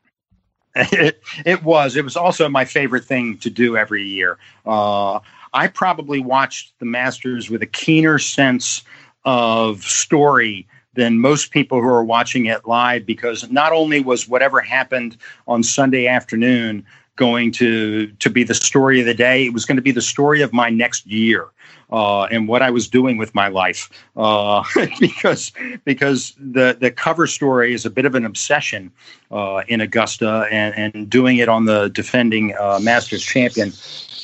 [0.74, 1.96] It, it was.
[1.96, 4.38] It was also my favorite thing to do every year.
[4.66, 5.20] Uh,
[5.52, 8.82] I probably watched the Masters with a keener sense
[9.24, 14.60] of story than most people who are watching it live because not only was whatever
[14.60, 16.84] happened on Sunday afternoon
[17.16, 20.02] going to to be the story of the day, it was going to be the
[20.02, 21.46] story of my next year.
[21.92, 24.62] Uh, and what I was doing with my life, uh,
[25.00, 25.52] because
[25.84, 28.92] because the the cover story is a bit of an obsession
[29.30, 33.72] uh, in Augusta, and, and doing it on the defending uh, Masters champion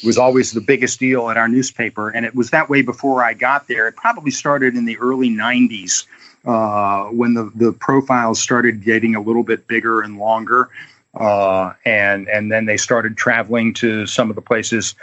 [0.05, 3.35] was always the biggest deal at our newspaper, and it was that way before I
[3.35, 3.89] got there.
[3.89, 6.07] It probably started in the early '90s
[6.47, 10.71] uh, when the the profiles started getting a little bit bigger and longer.
[11.15, 14.95] Uh, and and then they started traveling to some of the places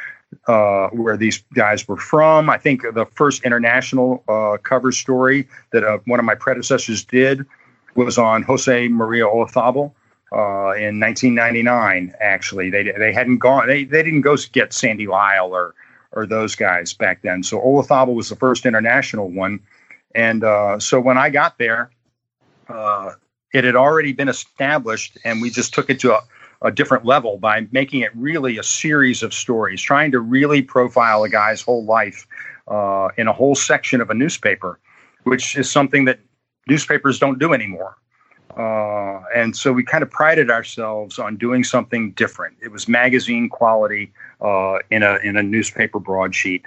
[0.48, 2.50] uh, where these guys were from.
[2.50, 7.46] I think the first international uh, cover story that uh, one of my predecessors did
[7.96, 9.92] was on Jose Maria Olazabal
[10.32, 12.14] uh, in 1999.
[12.20, 13.68] Actually, they they hadn't gone.
[13.68, 15.74] They they didn't go get Sandy Lyle or
[16.12, 17.44] or those guys back then.
[17.44, 19.60] So Olazabal was the first international one,
[20.16, 21.92] and uh, so when I got there.
[22.70, 23.14] Uh,
[23.54, 26.22] it had already been established, and we just took it to a,
[26.64, 31.24] a different level by making it really a series of stories, trying to really profile
[31.24, 32.26] a guy's whole life
[32.68, 34.80] uh, in a whole section of a newspaper,
[35.24, 36.20] which is something that
[36.68, 37.96] newspapers don't do anymore.
[38.58, 42.56] Uh, and so we kind of prided ourselves on doing something different.
[42.62, 46.66] It was magazine quality uh, in a in a newspaper broadsheet,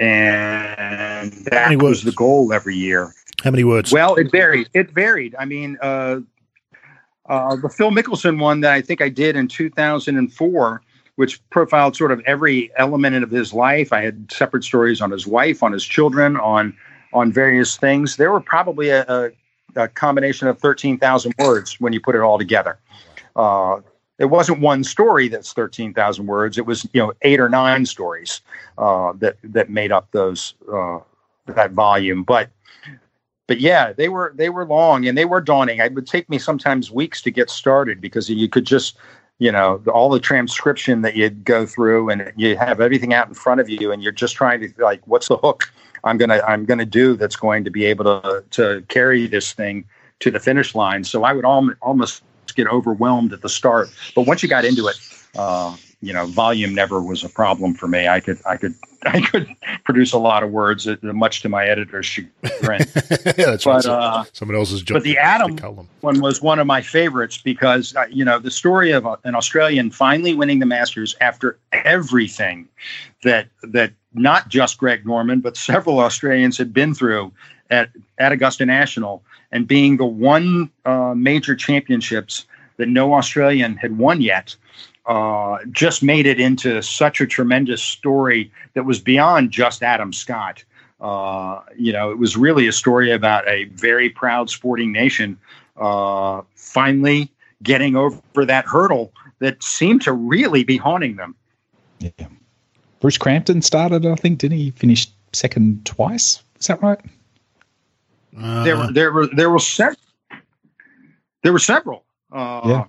[0.00, 3.14] and that was the goal every year.
[3.42, 3.92] How many words?
[3.92, 4.68] Well, it varied.
[4.74, 5.34] It varied.
[5.38, 6.20] I mean, uh,
[7.28, 10.82] uh, the Phil Mickelson one that I think I did in 2004,
[11.16, 13.92] which profiled sort of every element of his life.
[13.92, 16.76] I had separate stories on his wife, on his children, on
[17.12, 18.16] on various things.
[18.16, 19.30] There were probably a, a,
[19.74, 22.78] a combination of 13,000 words when you put it all together.
[23.34, 23.80] Uh,
[24.20, 26.58] it wasn't one story that's 13,000 words.
[26.58, 28.42] It was you know eight or nine stories
[28.78, 30.98] uh, that that made up those uh,
[31.46, 32.22] that volume.
[32.22, 32.50] But
[33.46, 35.80] but yeah, they were they were long and they were daunting.
[35.80, 38.98] It would take me sometimes weeks to get started because you could just
[39.38, 43.34] you know all the transcription that you'd go through and you have everything out in
[43.34, 45.72] front of you and you're just trying to like what's the hook
[46.04, 49.82] i'm gonna i'm gonna do that's going to be able to to carry this thing
[50.18, 54.22] to the finish line so i would al- almost get overwhelmed at the start but
[54.22, 54.96] once you got into it
[55.36, 58.08] uh, you know, volume never was a problem for me.
[58.08, 58.74] I could, I could,
[59.06, 59.48] I could
[59.84, 62.32] produce a lot of words, uh, much to my editor's chagrin.
[63.24, 63.86] yeah, that's but.
[63.86, 64.96] Uh, Someone else's job.
[64.96, 65.56] But the Adam
[66.00, 69.90] one was one of my favorites because uh, you know the story of an Australian
[69.90, 72.68] finally winning the Masters after everything
[73.22, 77.32] that that not just Greg Norman but several Australians had been through
[77.70, 83.98] at at Augusta National and being the one uh, major championships that no Australian had
[83.98, 84.56] won yet
[85.06, 90.62] uh, just made it into such a tremendous story that was beyond just Adam Scott.
[91.00, 95.38] Uh, you know, it was really a story about a very proud sporting nation
[95.78, 97.30] uh, finally
[97.62, 101.34] getting over that hurdle that seemed to really be haunting them.
[101.98, 102.28] Yeah.
[103.00, 104.70] Bruce Crampton started, I think, didn't he?
[104.70, 106.42] Finish second twice.
[106.58, 107.00] Is that right?
[108.38, 109.96] Uh, there were there were there were several.
[111.42, 112.04] There were several.
[112.30, 112.84] Uh, yeah.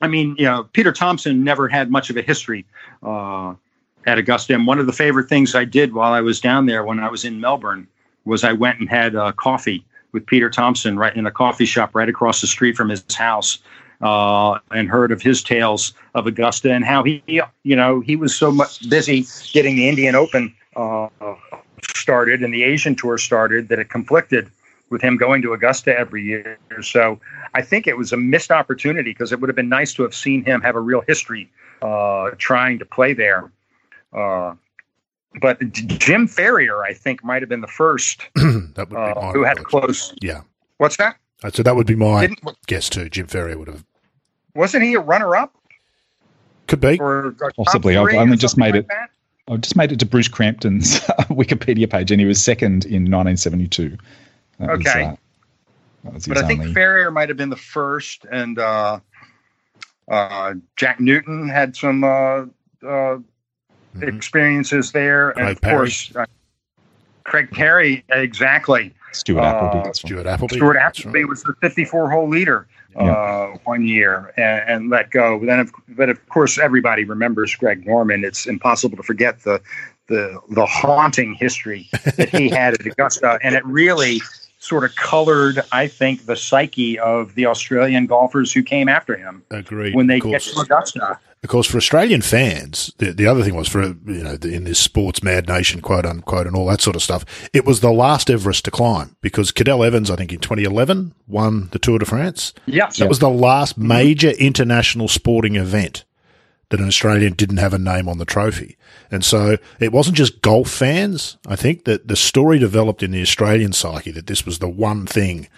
[0.00, 2.64] I mean, you know, Peter Thomson never had much of a history
[3.02, 3.54] uh,
[4.06, 4.54] at Augusta.
[4.54, 7.10] And one of the favorite things I did while I was down there when I
[7.10, 7.86] was in Melbourne
[8.24, 11.94] was I went and had uh, coffee with Peter Thomson right in a coffee shop
[11.94, 13.58] right across the street from his house.
[14.02, 18.34] Uh, and heard of his tales of Augusta and how he, you know, he was
[18.34, 21.08] so much busy getting the Indian Open uh,
[21.94, 24.50] started and the Asian Tour started that it conflicted
[24.90, 26.58] with him going to Augusta every year.
[26.82, 27.20] So
[27.54, 30.14] I think it was a missed opportunity because it would have been nice to have
[30.14, 31.50] seen him have a real history
[31.82, 33.50] uh, trying to play there.
[34.12, 34.54] Uh,
[35.40, 39.58] but Jim Ferrier, I think, might have been the first that would uh, who had
[39.58, 40.12] a close.
[40.20, 40.42] Yeah.
[40.78, 41.16] What's that?
[41.52, 43.08] So that would be my Didn't, guess too.
[43.08, 43.84] Jim Ferrier would have.
[44.54, 45.54] Wasn't he a runner-up?
[46.66, 46.98] Could be.
[46.98, 47.96] Or Possibly.
[47.96, 48.88] I've only just made like it.
[48.88, 49.10] That?
[49.50, 53.98] I just made it to Bruce Crampton's Wikipedia page, and he was second in 1972.
[54.58, 55.16] That okay.
[56.04, 56.72] Was, uh, but I think only...
[56.72, 59.00] Ferrier might have been the first, and uh,
[60.08, 62.46] uh, Jack Newton had some uh, uh,
[62.82, 64.02] mm-hmm.
[64.04, 65.76] experiences there, and Craig of Parry.
[65.76, 66.26] course, uh,
[67.24, 68.94] Craig Parry exactly.
[69.12, 69.92] Stuart Appleby.
[69.92, 70.54] Stuart Appleby.
[70.54, 71.28] Stuart Appleby right.
[71.28, 75.38] was the 54 hole leader uh, one year and, and, let go.
[75.38, 78.24] But then, of, but of course, everybody remembers Greg Norman.
[78.24, 79.60] It's impossible to forget the
[80.08, 84.20] the the haunting history that he had at Augusta, and it really
[84.60, 89.42] sort of colored, I think, the psyche of the Australian golfers who came after him.
[89.50, 89.94] Agreed.
[89.94, 91.18] When they get to Augusta.
[91.42, 94.78] Of course, for Australian fans, the, the other thing was for, you know, in this
[94.78, 98.28] sports mad nation, quote unquote, and all that sort of stuff, it was the last
[98.28, 102.52] Everest to climb because Cadel Evans, I think in 2011, won the Tour de France.
[102.66, 102.90] Yeah.
[102.98, 103.88] That was the last mm-hmm.
[103.88, 106.04] major international sporting event
[106.70, 108.76] that an Australian didn't have a name on the trophy.
[109.10, 111.36] And so it wasn't just golf fans.
[111.46, 115.06] I think that the story developed in the Australian psyche that this was the one
[115.06, 115.48] thing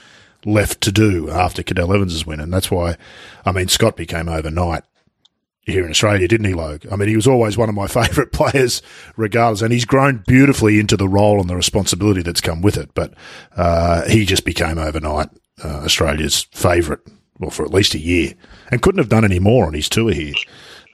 [0.45, 2.41] left to do after Cadel Evans' win.
[2.41, 2.97] And that's why,
[3.45, 4.85] I mean, Scott became overnight
[5.65, 6.87] here in Australia, didn't he, Logue?
[6.91, 8.81] I mean, he was always one of my favourite players,
[9.17, 12.95] regardless, and he's grown beautifully into the role and the responsibility that's come with it.
[12.95, 13.13] But
[13.55, 15.29] uh, he just became overnight
[15.63, 17.01] uh, Australia's favourite,
[17.39, 18.33] well, for at least a year,
[18.71, 20.35] and couldn't have done any more on his tour here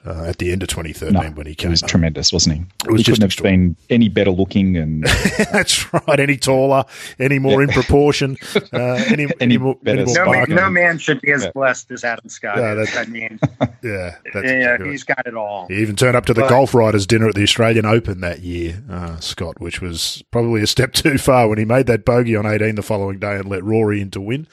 [0.05, 1.69] uh, at the end of 2013 no, when he came.
[1.69, 2.61] He was tremendous, wasn't he?
[2.85, 5.03] It was he just couldn't have been any better looking and
[5.51, 6.19] that's right.
[6.19, 6.85] Any taller,
[7.19, 7.67] any more yeah.
[7.67, 10.01] in proportion, uh, any, any, any, more, better.
[10.01, 11.51] Any more no, man, no, man, should be as yeah.
[11.51, 12.57] blessed as Adam Scott.
[12.57, 13.39] Yeah, I mean,
[13.83, 15.67] yeah, yeah, he's got it all.
[15.67, 18.39] He even turned up to the but, golf writers' dinner at the Australian Open that
[18.39, 22.35] year, uh, Scott, which was probably a step too far when he made that bogey
[22.35, 24.47] on 18 the following day and let Rory in to win.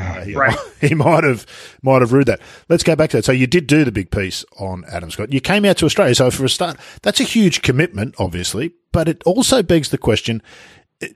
[0.00, 0.56] Uh, he, right.
[0.80, 1.46] he might have
[1.82, 2.40] might have rued that.
[2.68, 3.24] Let's go back to that.
[3.24, 5.32] So you did do the big piece on Adam Scott.
[5.32, 6.14] You came out to Australia.
[6.14, 8.74] So for a start, that's a huge commitment, obviously.
[8.92, 10.42] But it also begs the question: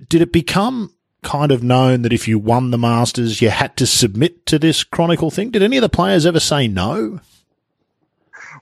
[0.08, 3.86] Did it become kind of known that if you won the Masters, you had to
[3.86, 5.50] submit to this Chronicle thing?
[5.50, 7.20] Did any of the players ever say no?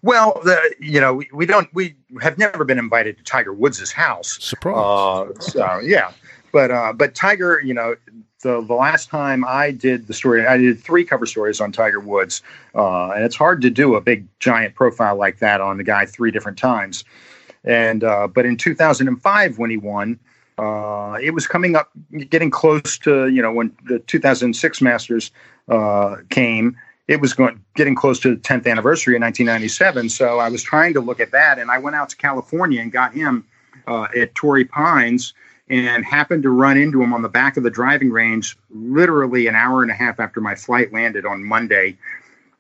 [0.00, 3.92] Well, the, you know, we, we, don't, we have never been invited to Tiger Woods'
[3.92, 4.38] house.
[4.40, 4.76] Surprise.
[4.76, 6.12] Uh, so, yeah.
[6.52, 7.94] But, uh, but Tiger, you know,
[8.42, 12.00] the, the last time I did the story, I did three cover stories on Tiger
[12.00, 12.42] Woods,
[12.74, 16.04] uh, and it's hard to do a big giant profile like that on the guy
[16.04, 17.04] three different times.
[17.64, 20.18] And uh, but in 2005 when he won,
[20.58, 21.90] uh, it was coming up,
[22.28, 25.30] getting close to you know when the 2006 Masters
[25.68, 26.76] uh, came.
[27.08, 30.08] It was going getting close to the 10th anniversary in 1997.
[30.08, 32.90] So I was trying to look at that, and I went out to California and
[32.90, 33.46] got him
[33.86, 35.34] uh, at Torrey Pines
[35.68, 39.54] and happened to run into him on the back of the driving range literally an
[39.54, 41.96] hour and a half after my flight landed on Monday.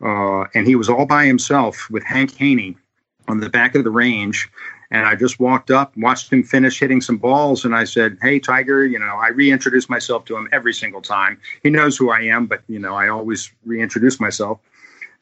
[0.00, 2.76] Uh, and he was all by himself with Hank Haney
[3.28, 4.50] on the back of the range.
[4.90, 8.38] And I just walked up, watched him finish hitting some balls, and I said, Hey,
[8.38, 11.40] Tiger, you know, I reintroduce myself to him every single time.
[11.62, 14.60] He knows who I am, but, you know, I always reintroduce myself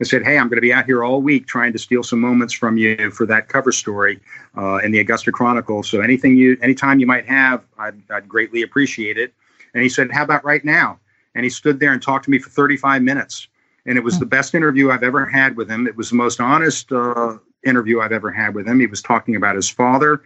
[0.00, 2.20] and said, "Hey, I'm going to be out here all week trying to steal some
[2.20, 4.18] moments from you for that cover story
[4.56, 5.84] uh, in the Augusta Chronicle.
[5.84, 9.32] So anything you, anytime you might have, I'd, I'd greatly appreciate it."
[9.74, 10.98] And he said, "How about right now?"
[11.36, 13.46] And he stood there and talked to me for 35 minutes,
[13.86, 15.86] and it was the best interview I've ever had with him.
[15.86, 18.80] It was the most honest uh, interview I've ever had with him.
[18.80, 20.22] He was talking about his father,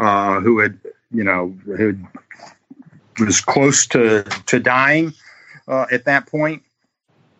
[0.00, 0.78] uh, who had,
[1.12, 1.98] you know, who
[3.18, 5.12] was close to to dying
[5.66, 6.62] uh, at that point.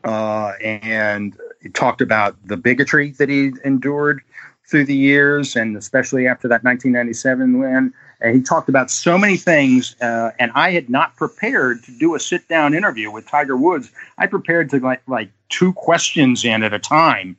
[0.04, 1.36] Uh, and
[1.72, 4.22] talked about the bigotry that he endured
[4.68, 7.92] through the years, and especially after that 1997 win.
[8.20, 12.14] And he talked about so many things, uh, and I had not prepared to do
[12.14, 13.90] a sit-down interview with Tiger Woods.
[14.18, 17.36] I prepared to like like two questions in at a time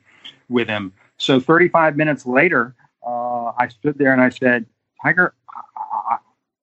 [0.48, 0.92] with him.
[1.18, 4.66] So 35 minutes later, uh, I stood there and I said,
[5.02, 5.34] "Tiger,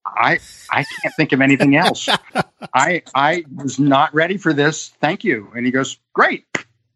[0.05, 0.39] I
[0.71, 2.07] I can't think of anything else.
[2.73, 4.89] I I was not ready for this.
[5.01, 6.45] Thank you." And he goes, "Great."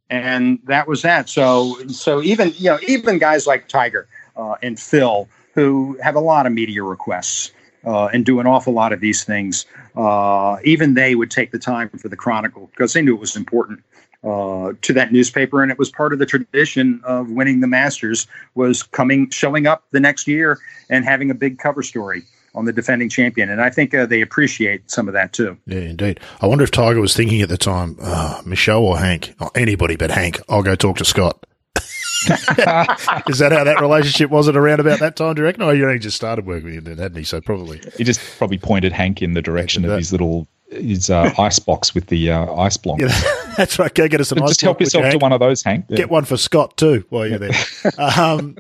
[0.10, 1.30] And that was that.
[1.30, 6.19] So so even you know even guys like Tiger uh, and Phil who have a
[6.19, 7.52] lot of media requests
[7.86, 11.60] uh, and do an awful lot of these things, uh, even they would take the
[11.60, 13.84] time for the Chronicle because they knew it was important.
[14.22, 18.28] Uh, to that newspaper, and it was part of the tradition of winning the Masters
[18.54, 22.24] was coming, showing up the next year and having a big cover story
[22.55, 23.49] on the defending champion.
[23.49, 25.57] And I think uh, they appreciate some of that too.
[25.65, 26.19] Yeah, indeed.
[26.41, 29.95] I wonder if Tiger was thinking at the time, oh, Michelle or Hank, or anybody
[29.95, 31.45] but Hank, I'll go talk to Scott.
[32.27, 35.63] Is that how that relationship was at around about that time, do you reckon?
[35.63, 37.23] Oh, you only just started working with him then, hadn't he?
[37.23, 37.81] So probably.
[37.97, 41.95] He just probably pointed Hank in the direction of his little his uh, ice box
[41.95, 42.99] with the uh, ice block.
[42.99, 43.07] Yeah,
[43.57, 43.93] that's right.
[43.93, 45.85] Go get us an ice Just help yourself to one of those, Hank.
[45.87, 45.97] Yeah.
[45.97, 47.52] Get one for Scott too while you're there.
[47.97, 48.58] um,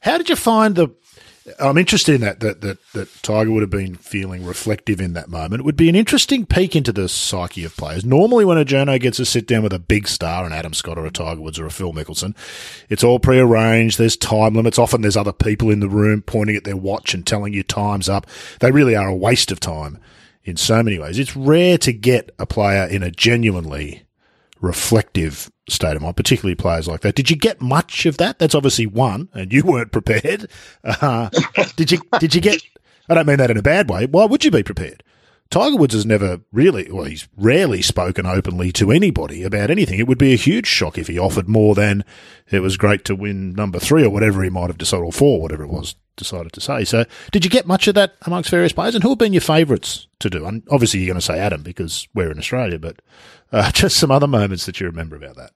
[0.00, 0.88] how did you find the
[1.58, 5.28] I'm interested in that, that, that, that Tiger would have been feeling reflective in that
[5.28, 5.60] moment.
[5.60, 8.02] It would be an interesting peek into the psyche of players.
[8.02, 10.96] Normally, when a journo gets to sit down with a big star, an Adam Scott
[10.96, 12.34] or a Tiger Woods or a Phil Mickelson,
[12.88, 13.98] it's all prearranged.
[13.98, 14.78] There's time limits.
[14.78, 18.08] Often there's other people in the room pointing at their watch and telling you time's
[18.08, 18.26] up.
[18.60, 19.98] They really are a waste of time
[20.44, 21.18] in so many ways.
[21.18, 24.03] It's rare to get a player in a genuinely
[24.64, 27.14] reflective state of mind, particularly players like that.
[27.14, 28.38] Did you get much of that?
[28.38, 30.50] That's obviously one, and you weren't prepared.
[30.84, 31.28] Uh,
[31.76, 31.98] did you?
[32.18, 32.62] Did you get?
[33.08, 34.06] I don't mean that in a bad way.
[34.06, 35.03] Why would you be prepared?
[35.54, 40.00] Tiger Woods has never really, well, he's rarely spoken openly to anybody about anything.
[40.00, 42.04] It would be a huge shock if he offered more than
[42.50, 45.40] it was great to win number three or whatever he might have decided, or four,
[45.40, 46.82] whatever it was, decided to say.
[46.82, 48.96] So, did you get much of that amongst various players?
[48.96, 50.44] And who have been your favourites to do?
[50.44, 53.00] And obviously, you're going to say Adam because we're in Australia, but
[53.52, 55.52] uh, just some other moments that you remember about that.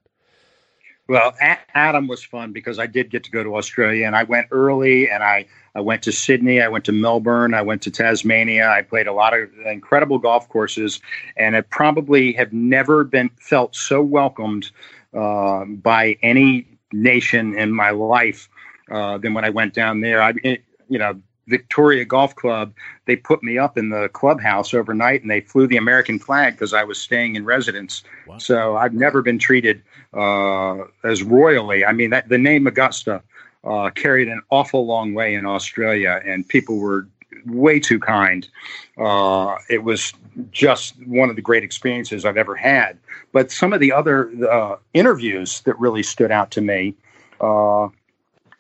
[1.09, 4.47] Well, Adam was fun because I did get to go to Australia and I went
[4.53, 5.47] early and I,
[5.79, 8.69] I went to Sydney, I went to Melbourne, I went to Tasmania.
[8.69, 11.01] I played a lot of incredible golf courses
[11.37, 14.73] and I probably have never been felt so welcomed
[15.15, 18.49] uh, by any nation in my life
[18.91, 20.21] uh, than when I went down there.
[20.21, 22.75] I, it, you know, Victoria Golf Club,
[23.07, 26.75] they put me up in the clubhouse overnight and they flew the American flag because
[26.75, 28.03] I was staying in residence.
[28.27, 28.39] Wow.
[28.39, 29.81] So I've never been treated
[30.13, 31.85] uh, as royally.
[31.85, 33.23] I mean, that, the name Augusta
[33.65, 37.09] uh, carried an awful long way in Australia, and people were
[37.47, 38.49] way too kind.
[38.97, 40.13] Uh, it was
[40.51, 42.99] just one of the great experiences I've ever had.
[43.33, 46.95] But some of the other uh, interviews that really stood out to me
[47.41, 47.89] uh,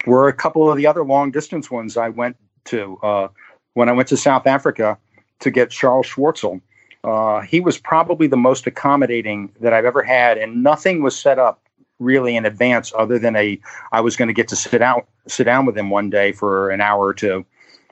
[0.06, 2.36] were a couple of the other long distance ones I went
[2.66, 2.98] to.
[3.02, 3.28] Uh,
[3.74, 4.98] when I went to South Africa
[5.40, 6.60] to get Charles Schwartzel,
[7.04, 11.38] uh, he was probably the most accommodating that I've ever had, and nothing was set
[11.38, 11.62] up
[11.98, 13.58] really in advance other than a
[13.92, 16.70] I was going to get to sit out sit down with him one day for
[16.70, 17.44] an hour or two,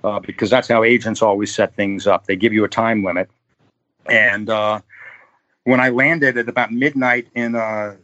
[0.05, 2.27] uh, because that's how agents always set things up.
[2.27, 3.31] They give you a time limit,
[4.07, 4.81] and uh,
[5.65, 7.97] when I landed at about midnight in uh,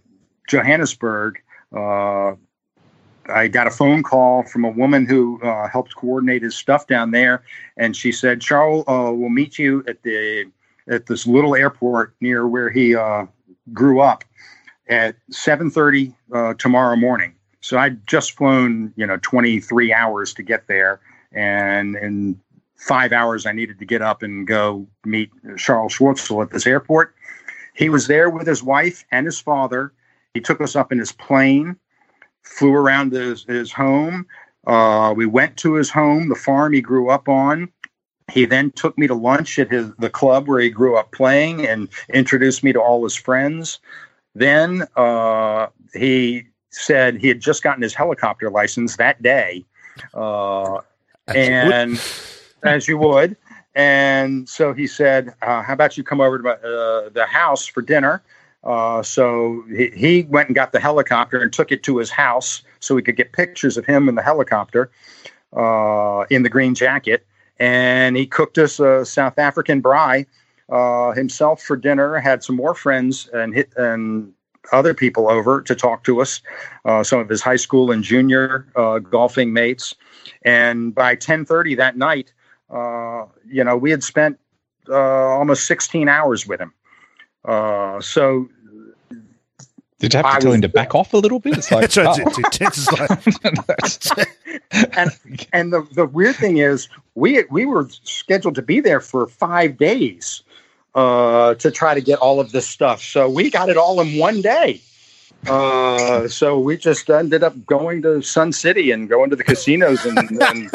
[0.48, 1.40] Johannesburg.
[1.74, 2.34] Uh,
[3.28, 7.12] I got a phone call from a woman who uh, helped coordinate his stuff down
[7.12, 7.44] there,
[7.76, 10.50] and she said, "Charles, uh, we'll meet you at the
[10.88, 12.96] at this little airport near where he
[13.72, 14.24] grew up
[14.88, 20.66] at 7:30 uh, tomorrow morning." So I'd just flown, you know, 23 hours to get
[20.66, 21.00] there,
[21.32, 22.40] and in
[22.76, 27.14] five hours I needed to get up and go meet Charles Schwartzel at this airport.
[27.74, 29.92] He was there with his wife and his father.
[30.34, 31.76] He took us up in his plane
[32.42, 34.26] flew around his, his home.
[34.66, 37.68] Uh, we went to his home, the farm he grew up on.
[38.30, 41.66] He then took me to lunch at his the club where he grew up playing
[41.66, 43.80] and introduced me to all his friends.
[44.34, 49.64] Then uh, he said he had just gotten his helicopter license that day,
[50.14, 50.78] uh,
[51.28, 52.00] and
[52.62, 53.36] as you would.
[53.74, 57.66] And so he said, uh, "How about you come over to my, uh, the house
[57.66, 58.22] for dinner?"
[58.64, 62.62] Uh, so he, he, went and got the helicopter and took it to his house
[62.78, 64.88] so we could get pictures of him in the helicopter
[65.56, 67.26] uh, in the green jacket.
[67.58, 70.26] And he cooked us a South African braai
[70.68, 72.18] uh, himself for dinner.
[72.18, 74.32] Had some more friends and hit, and
[74.72, 76.40] other people over to talk to us,
[76.84, 79.94] uh, some of his high school and junior uh, golfing mates.
[80.42, 82.32] And by ten thirty that night,
[82.70, 84.38] uh, you know, we had spent
[84.88, 86.72] almost sixteen hours with him.
[87.44, 88.48] Uh, so
[90.02, 91.58] did you have to I tell was, him to back off a little bit?
[91.58, 92.16] It's like, oh.
[94.96, 95.10] and
[95.52, 99.76] and the, the weird thing is, we we were scheduled to be there for five
[99.76, 100.42] days
[100.94, 103.02] uh, to try to get all of this stuff.
[103.02, 104.80] So we got it all in one day.
[105.46, 110.04] Uh, so we just ended up going to Sun City and going to the casinos
[110.04, 110.70] and and,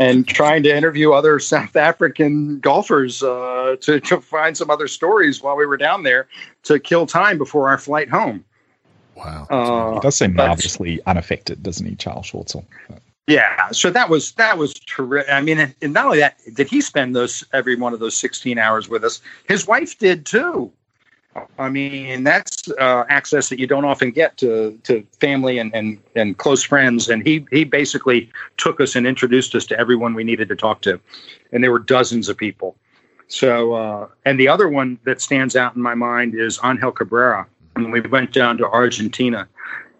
[0.00, 5.42] and trying to interview other South African golfers uh, to to find some other stories
[5.42, 6.26] while we were down there
[6.64, 8.44] to kill time before our flight home.
[9.14, 12.64] Wow, uh, he does seem marvelously unaffected, doesn't he, Charles Schwartzel?
[13.30, 15.32] Yeah, so that was that was terrific.
[15.32, 18.58] I mean, and not only that, did he spend those every one of those sixteen
[18.58, 19.20] hours with us?
[19.48, 20.72] His wife did too.
[21.60, 25.98] I mean, that's uh, access that you don't often get to to family and, and,
[26.16, 27.08] and close friends.
[27.08, 30.80] And he he basically took us and introduced us to everyone we needed to talk
[30.82, 31.00] to,
[31.52, 32.76] and there were dozens of people.
[33.28, 37.46] So, uh, and the other one that stands out in my mind is Angel Cabrera.
[37.76, 39.46] And we went down to Argentina,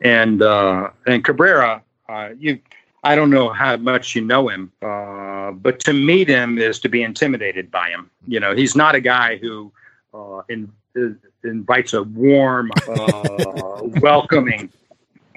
[0.01, 2.59] and uh, and Cabrera, uh, you,
[3.03, 6.88] I don't know how much you know him, uh, but to meet him is to
[6.88, 8.11] be intimidated by him.
[8.28, 9.72] You know, he's not a guy who
[10.12, 10.70] uh, in
[11.44, 14.70] invites a warm, uh, welcoming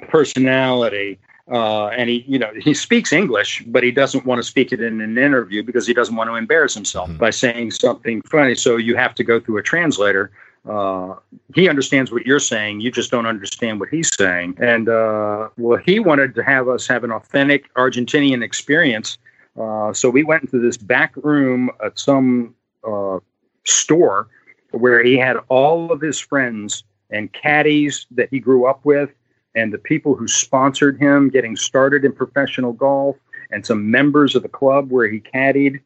[0.09, 1.20] personality.
[1.51, 4.82] Uh, and he, you know, he speaks English, but he doesn't want to speak it
[4.82, 7.18] in an interview because he doesn't want to embarrass himself mm-hmm.
[7.18, 8.55] by saying something funny.
[8.55, 10.32] So you have to go through a translator.
[10.68, 11.16] Uh,
[11.53, 12.80] he understands what you're saying.
[12.80, 14.57] You just don't understand what he's saying.
[14.61, 19.18] And uh, well, he wanted to have us have an authentic Argentinian experience.
[19.59, 22.55] Uh, so we went into this back room at some
[22.88, 23.20] uh,
[23.66, 24.28] store
[24.72, 29.11] where he had all of his friends and caddies that he grew up with
[29.55, 33.18] and the people who sponsored him getting started in professional golf
[33.51, 35.80] and some members of the club where he caddied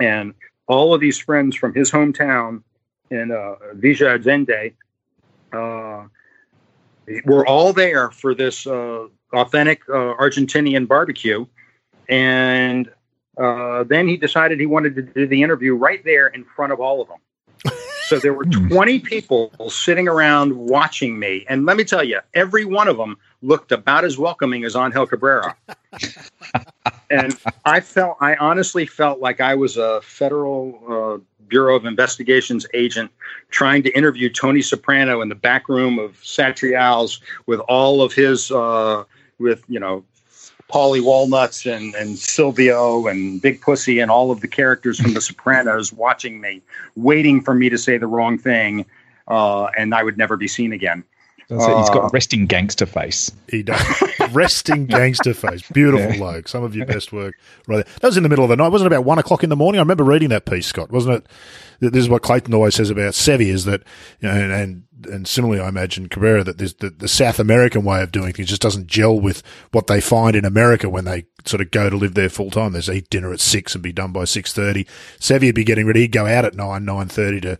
[0.00, 0.34] and
[0.66, 2.62] all of these friends from his hometown
[3.10, 4.72] in uh, Villa Allende
[5.52, 6.04] uh,
[7.24, 11.46] were all there for this uh, authentic uh, Argentinian barbecue.
[12.08, 12.90] And
[13.36, 16.80] uh, then he decided he wanted to do the interview right there in front of
[16.80, 17.18] all of them.
[18.08, 18.68] So there were Hmm.
[18.68, 21.44] 20 people sitting around watching me.
[21.48, 25.06] And let me tell you, every one of them looked about as welcoming as Angel
[25.06, 25.54] Cabrera.
[27.10, 32.66] and I felt, I honestly felt like I was a federal uh, Bureau of Investigations
[32.74, 33.10] agent
[33.50, 38.50] trying to interview Tony Soprano in the back room of Satriale's with all of his,
[38.50, 39.04] uh,
[39.38, 40.04] with, you know,
[40.70, 45.20] Paulie Walnuts and, and Silvio and Big Pussy and all of the characters from The
[45.20, 46.60] Sopranos watching me,
[46.94, 48.84] waiting for me to say the wrong thing,
[49.28, 51.04] uh, and I would never be seen again.
[51.48, 51.76] That's it.
[51.78, 53.30] He's Uh, got resting gangster face.
[53.48, 53.80] He does.
[54.32, 55.62] Resting gangster face.
[55.72, 56.16] Beautiful Yeah.
[56.18, 56.48] bloke.
[56.48, 57.34] Some of your best work
[57.66, 57.94] right there.
[58.00, 58.68] That was in the middle of the night.
[58.68, 59.78] Wasn't it about one o'clock in the morning?
[59.78, 60.92] I remember reading that piece, Scott.
[60.92, 61.26] Wasn't it?
[61.92, 63.82] This is what Clayton always says about Seve is that,
[64.20, 68.02] you know, and, and, and similarly, I imagine Cabrera, that the, the South American way
[68.02, 69.42] of doing things just doesn't gel with
[69.72, 72.72] what they find in America when they sort of go to live there full time.
[72.72, 74.86] There's eat dinner at six and be done by 6.30.
[75.18, 76.00] Seve would be getting ready.
[76.00, 77.58] He'd go out at nine, 9.30 to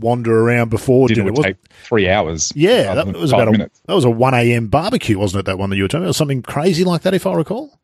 [0.00, 1.32] wander around before Dinner dinner.
[1.32, 2.52] would Wasn't- take three hours.
[2.56, 3.80] yeah, that was about a, minutes.
[3.86, 4.68] that was a one a.m.
[4.68, 5.46] barbecue, wasn't it?
[5.46, 7.78] That one that you were talking about, something crazy like that, if I recall.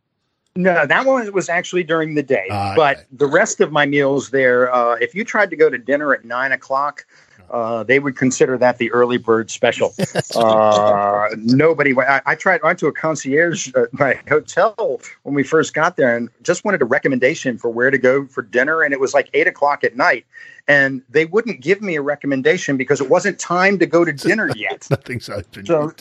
[0.56, 2.46] No, that one was actually during the day.
[2.48, 2.74] Okay.
[2.76, 6.14] But the rest of my meals there, uh, if you tried to go to dinner
[6.14, 7.04] at nine o'clock,
[7.50, 9.92] uh, they would consider that the early bird special.
[10.36, 11.94] uh, nobody.
[11.98, 12.60] I, I tried.
[12.62, 16.64] I went to a concierge at my hotel when we first got there, and just
[16.64, 19.82] wanted a recommendation for where to go for dinner, and it was like eight o'clock
[19.84, 20.24] at night,
[20.68, 24.50] and they wouldn't give me a recommendation because it wasn't time to go to dinner
[24.56, 24.86] yet.
[24.90, 25.66] Nothing's open.
[25.66, 25.92] So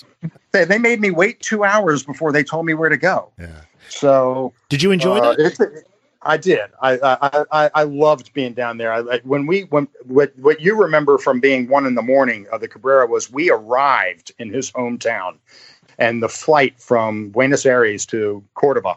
[0.51, 3.31] they, they made me wait two hours before they told me where to go.
[3.39, 3.61] yeah.
[3.89, 5.83] So Did you enjoy uh, that?
[6.25, 6.61] I did.
[6.81, 8.93] I, I I I loved being down there.
[8.93, 12.47] I, I, when we when what what you remember from being one in the morning
[12.51, 15.37] of the Cabrera was we arrived in his hometown,
[15.99, 18.95] and the flight from Buenos Aires to Cordoba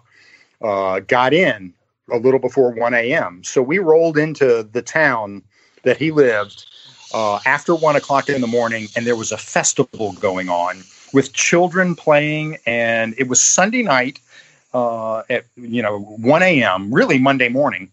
[0.63, 1.75] uh, got in
[2.13, 3.43] a little before one a.m.
[3.43, 5.43] So we rolled into the town
[5.87, 6.67] that he lived
[7.15, 10.83] uh, after one o'clock in the morning, and there was a festival going on
[11.13, 14.21] with children playing, and it was Sunday night
[14.75, 16.93] uh, at you know 1 a.m.
[16.93, 17.91] really Monday morning,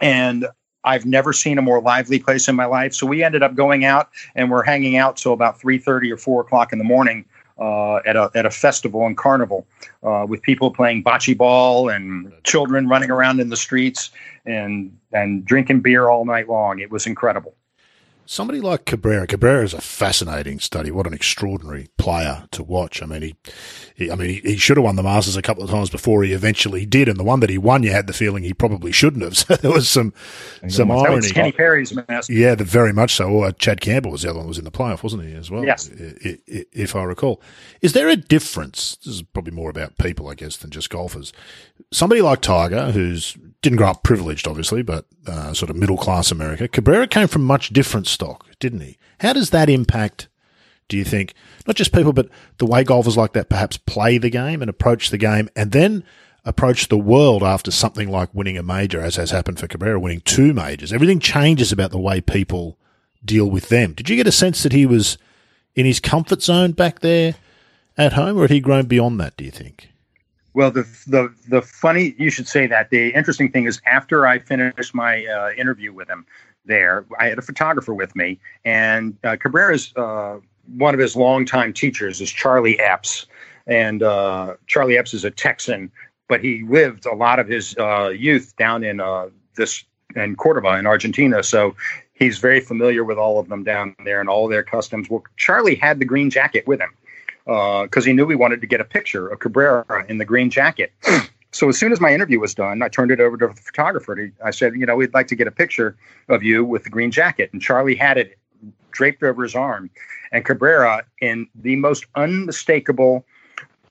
[0.00, 0.46] and
[0.84, 2.94] I've never seen a more lively place in my life.
[2.94, 6.42] So we ended up going out and we're hanging out till about 3:30 or 4
[6.42, 7.24] o'clock in the morning
[7.58, 9.66] uh, at a at a festival and carnival
[10.02, 14.10] uh, with people playing bocce ball and children running around in the streets
[14.44, 16.78] and and drinking beer all night long.
[16.80, 17.54] It was incredible.
[18.30, 19.26] Somebody like Cabrera.
[19.26, 20.90] Cabrera is a fascinating study.
[20.90, 23.02] What an extraordinary player to watch.
[23.02, 23.36] I mean, he,
[23.94, 26.22] he I mean, he, he should have won the Masters a couple of times before
[26.22, 28.92] he eventually did, and the one that he won, you had the feeling he probably
[28.92, 29.34] shouldn't have.
[29.48, 30.12] So there was some
[30.68, 31.16] some That irony.
[31.16, 32.30] was Kenny Perry's master.
[32.34, 33.44] Yeah, the, very much so.
[33.44, 35.50] Uh, Chad Campbell was the other one who was in the playoff, wasn't he, as
[35.50, 35.64] well?
[35.64, 35.88] Yes.
[35.90, 37.40] If I recall.
[37.80, 38.96] Is there a difference?
[38.96, 41.32] This is probably more about people, I guess, than just golfers.
[41.90, 46.30] Somebody like Tiger, who's didn't grow up privileged, obviously, but uh, sort of middle class
[46.30, 46.68] America.
[46.68, 48.98] Cabrera came from much different stock, didn't he?
[49.20, 50.28] How does that impact?
[50.88, 51.34] Do you think
[51.66, 52.28] not just people, but
[52.58, 56.04] the way golfers like that perhaps play the game and approach the game, and then
[56.44, 60.20] approach the world after something like winning a major, as has happened for Cabrera, winning
[60.20, 60.92] two majors?
[60.92, 62.78] Everything changes about the way people
[63.24, 63.92] deal with them.
[63.92, 65.18] Did you get a sense that he was
[65.74, 67.34] in his comfort zone back there
[67.98, 69.36] at home, or had he grown beyond that?
[69.36, 69.90] Do you think?
[70.54, 72.90] Well, the the the funny you should say that.
[72.90, 76.26] The interesting thing is, after I finished my uh, interview with him,
[76.64, 80.38] there I had a photographer with me, and uh, Cabrera's uh,
[80.76, 83.26] one of his longtime teachers is Charlie Epps,
[83.66, 85.90] and uh, Charlie Epps is a Texan,
[86.28, 89.84] but he lived a lot of his uh, youth down in uh, this
[90.16, 91.74] in Cordoba in Argentina, so.
[92.14, 95.08] He's very familiar with all of them down there and all their customs.
[95.08, 96.90] Well, Charlie had the green jacket with him
[97.48, 100.92] because he knew we wanted to get a picture of Cabrera in the green jacket.
[101.50, 104.14] So as soon as my interview was done, I turned it over to the photographer.
[104.14, 105.96] He- I said, you know, we'd like to get a picture
[106.28, 107.48] of you with the green jacket.
[107.54, 108.38] And Charlie had it
[108.90, 109.88] draped over his arm.
[110.30, 113.24] And Cabrera, in the most unmistakable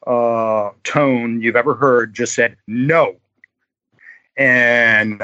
[0.05, 3.15] uh, tone you've ever heard, just said, no.
[4.37, 5.23] And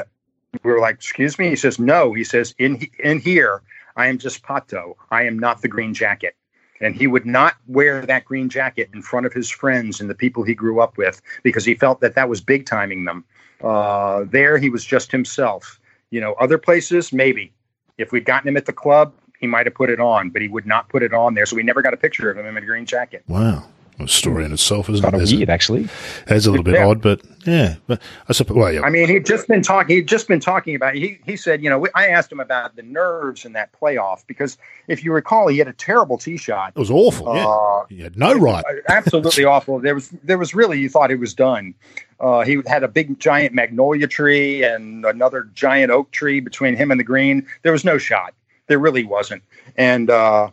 [0.64, 1.50] we were like, excuse me?
[1.50, 2.14] He says, no.
[2.14, 3.62] He says, in, in here,
[3.94, 4.96] I am just Pato.
[5.12, 6.34] I am not the green jacket
[6.80, 10.14] and he would not wear that green jacket in front of his friends and the
[10.14, 13.24] people he grew up with because he felt that that was big timing them.
[13.62, 15.80] Uh, there, he was just himself.
[16.10, 17.52] You know, other places maybe,
[17.98, 20.48] If we'd gotten him at the club, he might have put it on, but he
[20.48, 21.46] would not put it on there.
[21.46, 23.24] So we never got a picture of him in a green jacket.
[23.28, 23.64] Wow.
[24.00, 25.16] A story in itself, isn't Kind it?
[25.16, 25.88] of There's weird, actually.
[26.26, 26.86] A, it's a little bit Yeah.
[26.88, 27.76] odd, but yeah.
[27.86, 28.80] But I suppose, well, yeah.
[28.82, 29.94] I mean, he'd just been talking.
[29.94, 30.94] He'd just been talking about.
[30.94, 34.24] He he said, you know, we- I asked him about the nerves in that playoff
[34.26, 36.72] because if you recall, he had a terrible tee shot.
[36.74, 37.36] it was awful.
[37.36, 37.46] Yeah.
[37.46, 38.64] Uh, he had no right.
[38.88, 39.78] absolutely awful.
[39.78, 41.72] There was there was really you thought he was done.
[42.18, 46.90] Uh, he had a big giant magnolia tree and another giant oak tree between him
[46.90, 47.46] and the green.
[47.62, 48.34] There was no shot.
[48.66, 49.42] There really wasn't.
[49.76, 50.50] And uh,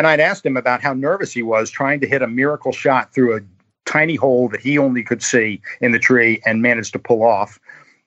[0.00, 3.12] and I'd asked him about how nervous he was trying to hit a miracle shot
[3.12, 3.40] through a
[3.84, 7.60] tiny hole that he only could see in the tree and managed to pull off.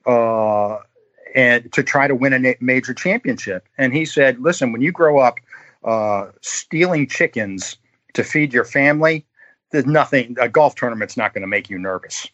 [0.04, 0.78] Uh,
[1.36, 3.68] and to try to win a major championship.
[3.78, 5.38] And he said, "Listen, when you grow up
[5.84, 7.76] uh, stealing chickens
[8.14, 9.24] to feed your family,
[9.70, 10.36] there's nothing.
[10.40, 12.26] A golf tournament's not going to make you nervous."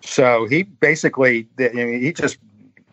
[0.00, 2.38] So he basically, he just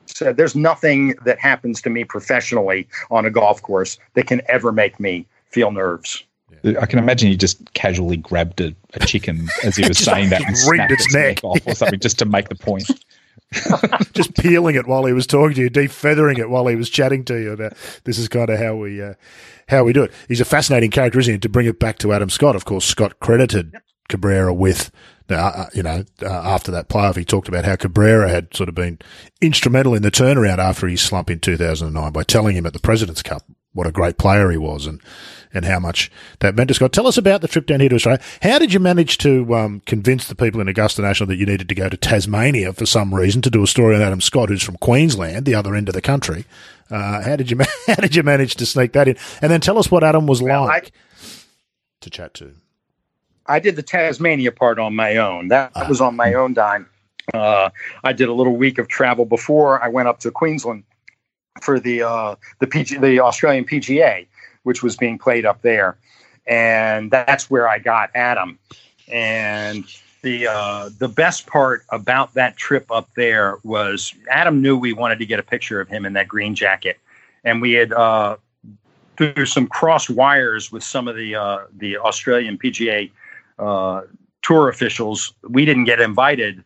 [0.08, 4.74] said, "There's nothing that happens to me professionally on a golf course that can ever
[4.74, 6.24] make me feel nerves."
[6.80, 10.30] I can imagine he just casually grabbed a, a chicken as he was Just saying
[10.30, 11.36] that and snapped its its neck.
[11.36, 12.90] neck off or something just to make the point.
[14.14, 17.24] just peeling it while he was talking to you, defeathering it while he was chatting
[17.26, 17.74] to you about
[18.04, 19.14] this is kind of how we uh,
[19.68, 20.12] how we do it.
[20.28, 21.40] He's a fascinating character, isn't he?
[21.40, 23.76] To bring it back to Adam Scott, of course, Scott credited
[24.10, 24.92] Cabrera with.
[25.30, 28.68] Uh, uh, you know, uh, after that playoff, he talked about how Cabrera had sort
[28.68, 29.00] of been
[29.42, 33.24] instrumental in the turnaround after his slump in 2009 by telling him at the President's
[33.24, 33.42] Cup
[33.74, 35.02] what a great player he was and,
[35.54, 36.94] and how much that meant to Scott.
[36.94, 38.22] Tell us about the trip down here to Australia.
[38.42, 41.70] How did you manage to um, convince the people in Augusta National that you needed
[41.70, 44.64] to go to Tasmania for some reason to do a story on Adam Scott, who's
[44.64, 46.46] from Queensland, the other end of the country?
[46.90, 49.18] Uh, how did you ma- how did you manage to sneak that in?
[49.42, 50.92] And then tell us what Adam was Well, like
[52.02, 52.54] to chat to.
[53.46, 55.50] I did the Tasmania part on my own.
[55.50, 56.88] That, that was on my own dime.
[57.34, 57.70] Uh,
[58.04, 60.84] I did a little week of travel before I went up to Queensland
[61.64, 64.28] for the uh, the PG, the Australian PGA,
[64.64, 65.98] which was being played up there,
[66.46, 68.60] and that's where I got Adam.
[69.12, 69.86] And
[70.22, 75.20] the uh, the best part about that trip up there was Adam knew we wanted
[75.20, 77.00] to get a picture of him in that green jacket,
[77.44, 78.38] and we had uh,
[79.18, 83.12] through some cross wires with some of the uh, the Australian PGA
[83.60, 84.02] uh,
[84.44, 86.64] tour officials, we didn't get invited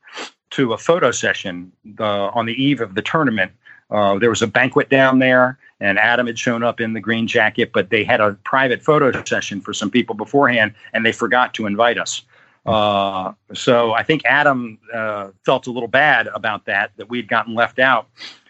[0.50, 3.52] to a photo session uh, on the eve of the tournament.
[3.90, 7.28] Uh, there was a banquet down there, and Adam had shown up in the green
[7.28, 11.54] jacket, but they had a private photo session for some people beforehand, and they forgot
[11.54, 12.24] to invite us.
[12.66, 17.56] Uh, so I think Adam uh, felt a little bad about that, that we'd gotten
[17.56, 18.08] left out,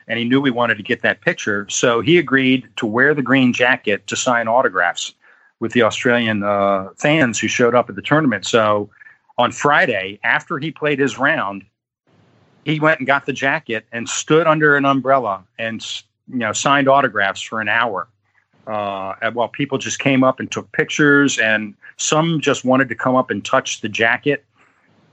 [0.07, 1.67] and he knew we wanted to get that picture.
[1.69, 5.13] So he agreed to wear the green jacket to sign autographs
[5.59, 8.45] with the Australian uh, fans who showed up at the tournament.
[8.45, 8.89] So
[9.38, 11.63] on Friday, after he played his round,
[12.68, 15.82] he went and got the jacket and stood under an umbrella and
[16.28, 18.07] you know signed autographs for an hour.
[18.68, 23.15] Uh, while people just came up and took pictures, and some just wanted to come
[23.15, 24.43] up and touch the jacket.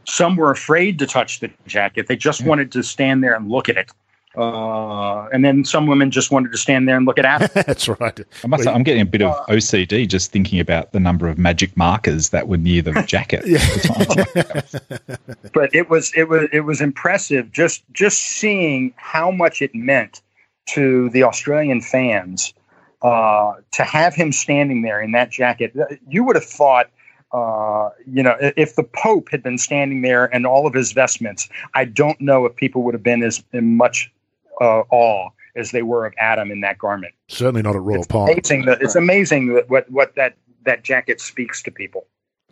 [0.02, 3.68] Some were afraid to touch the jacket; they just wanted to stand there and look
[3.68, 3.92] at it.
[4.36, 7.48] Uh, and then some women just wanted to stand there and look at Adam.
[7.54, 8.20] That's right.
[8.42, 11.38] I must say, I'm getting a bit of OCD just thinking about the number of
[11.38, 13.44] magic markers that were near the jacket.
[15.52, 20.20] but it was it was it was impressive just just seeing how much it meant
[20.66, 22.54] to the Australian fans
[23.02, 25.76] uh, to have him standing there in that jacket.
[26.08, 26.90] You would have thought.
[27.32, 31.48] Uh, you know, if the Pope had been standing there and all of his vestments,
[31.74, 34.13] I don't know if people would have been as in much
[34.60, 37.14] uh, awe as they were of Adam in that garment.
[37.28, 38.28] Certainly not at Royal It's Palm.
[38.28, 42.06] amazing that it's amazing that what what that that jacket speaks to people.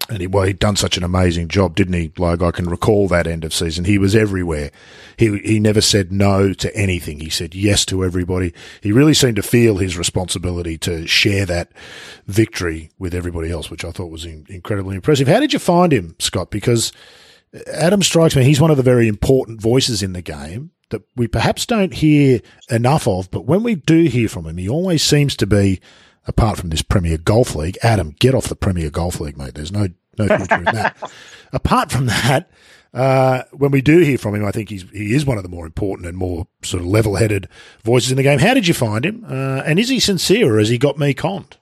[0.09, 2.13] And he, well, he'd done such an amazing job, didn't he?
[2.19, 3.85] Like I can recall that end of season.
[3.85, 4.71] He was everywhere.
[5.17, 7.21] He he never said no to anything.
[7.21, 8.53] He said yes to everybody.
[8.81, 11.73] He really seemed to feel his responsibility to share that
[12.27, 15.29] victory with everybody else, which I thought was in, incredibly impressive.
[15.29, 16.51] How did you find him, Scott?
[16.51, 16.93] Because
[17.73, 18.45] Adam strikes me.
[18.45, 22.41] He's one of the very important voices in the game that we perhaps don't hear
[22.71, 23.31] enough of.
[23.31, 25.81] But when we do hear from him, he always seems to be
[26.27, 27.77] apart from this Premier Golf League.
[27.83, 29.55] Adam, get off the Premier Golf League, mate.
[29.55, 29.89] There's no
[30.19, 30.97] no future in that.
[31.53, 32.51] Apart from that,
[32.95, 35.49] uh, when we do hear from him, I think he's he is one of the
[35.49, 37.49] more important and more sort of level headed
[37.83, 38.39] voices in the game.
[38.39, 39.25] How did you find him?
[39.29, 41.57] Uh, and is he sincere, or has he got me conned?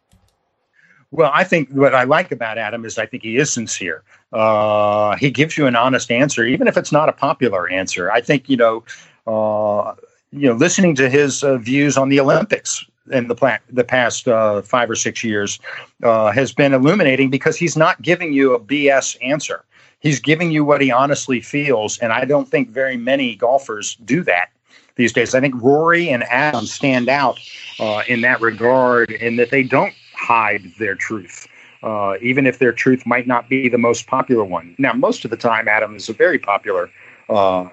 [1.13, 4.05] Well, I think what I like about Adam is I think he is sincere.
[4.33, 8.11] Uh, he gives you an honest answer, even if it's not a popular answer.
[8.13, 8.85] I think you know,
[9.27, 9.95] uh,
[10.33, 14.29] you know, listening to his uh, views on the Olympics in the pla- the past
[14.29, 15.59] uh, five or six years
[16.03, 19.65] uh, has been illuminating because he's not giving you a BS answer.
[20.01, 24.23] He's giving you what he honestly feels, and I don't think very many golfers do
[24.23, 24.51] that
[24.97, 25.35] these days.
[25.35, 27.39] I think Rory and Adam stand out
[27.79, 31.47] uh, in that regard, in that they don't hide their truth.
[31.83, 34.75] Uh, even if their truth might not be the most popular one.
[34.77, 36.91] Now, most of the time, Adam is a very popular
[37.31, 37.71] uh,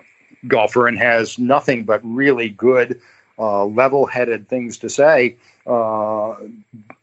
[0.48, 3.02] golfer and has nothing but really good,
[3.40, 5.38] uh, level headed things to say.
[5.66, 6.36] Uh,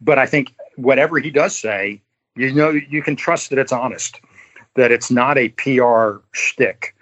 [0.01, 2.01] but I think whatever he does say,
[2.37, 4.20] you know, you can trust that it's honest,
[4.74, 6.95] that it's not a PR shtick.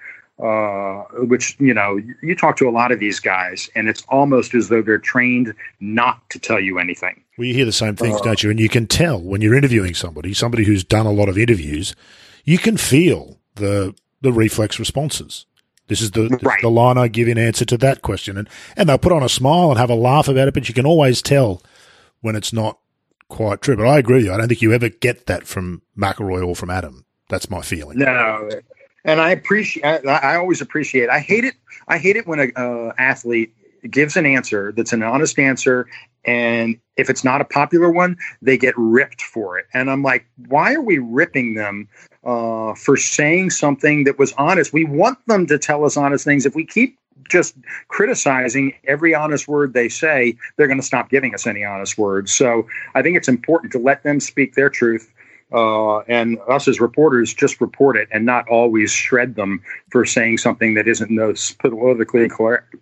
[0.43, 4.55] Uh, which you know, you talk to a lot of these guys, and it's almost
[4.55, 7.23] as though they're trained not to tell you anything.
[7.39, 8.51] Well, you hear the same things, uh, don't you?
[8.51, 11.95] And you can tell when you're interviewing somebody, somebody who's done a lot of interviews,
[12.45, 15.47] you can feel the the reflex responses.
[15.89, 16.63] This is the, right.
[16.63, 18.39] the line I give in answer to that question.
[18.39, 20.75] And, and they'll put on a smile and have a laugh about it, but you
[20.75, 21.63] can always tell
[22.21, 22.79] when it's not
[23.29, 23.77] quite true.
[23.77, 24.33] But I agree with you.
[24.33, 27.05] I don't think you ever get that from McIlroy or from Adam.
[27.29, 27.99] That's my feeling.
[27.99, 28.49] No.
[29.05, 31.55] And I appreciate, I, I always appreciate, I hate it.
[31.89, 33.55] I hate it when a uh, athlete
[33.91, 35.87] gives an answer that's an honest answer
[36.25, 40.25] and if it's not a popular one they get ripped for it and i'm like
[40.49, 41.89] why are we ripping them
[42.25, 44.73] uh, for saying something that was honest.
[44.73, 46.47] We want them to tell us honest things.
[46.47, 47.57] If we keep just
[47.89, 52.35] criticizing every honest word they say, they're going to stop giving us any honest words.
[52.35, 55.13] So I think it's important to let them speak their truth.
[55.53, 60.39] Uh, and us as reporters just report it and not always shred them for saying
[60.39, 61.11] something that isn't
[61.59, 62.27] politically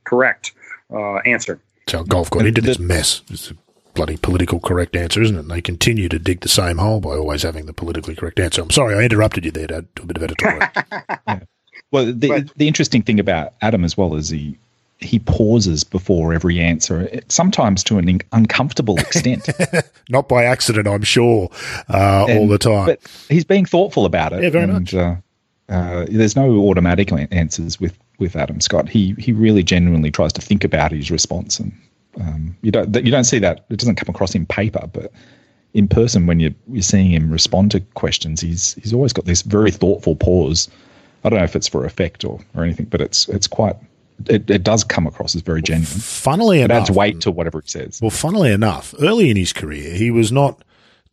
[0.04, 0.52] correct
[0.92, 1.60] uh, answer.
[1.88, 3.54] So golf got into this mess It's a
[3.94, 5.40] bloody political correct answer, isn't it?
[5.40, 8.62] And they continue to dig the same hole by always having the politically correct answer.
[8.62, 10.68] I'm sorry, I interrupted you there to do a bit of editorial.
[11.26, 11.40] yeah.
[11.90, 14.56] Well, the, but, the interesting thing about Adam as well is he
[15.00, 19.48] he pauses before every answer, sometimes to an uncomfortable extent.
[20.10, 21.48] Not by accident, I'm sure,
[21.88, 22.86] uh, and, all the time.
[22.86, 24.42] But he's being thoughtful about it.
[24.42, 24.94] Yeah, very and, much.
[24.94, 25.16] Uh,
[25.70, 28.88] uh, there's no automatic answers with, with Adam Scott.
[28.88, 31.72] He he really genuinely tries to think about his response and
[32.20, 33.66] um, you don't you don't see that.
[33.70, 35.12] It doesn't come across in paper, but
[35.74, 39.42] in person when you're, you're seeing him respond to questions, he's he's always got this
[39.42, 40.68] very thoughtful pause.
[41.24, 43.76] I don't know if it's for effect or, or anything, but it's it's quite
[44.26, 45.86] it, it does come across as very genuine.
[45.86, 48.00] Funnily it enough, adds weight to whatever it says.
[48.00, 50.62] Well, funnily enough, early in his career, he was not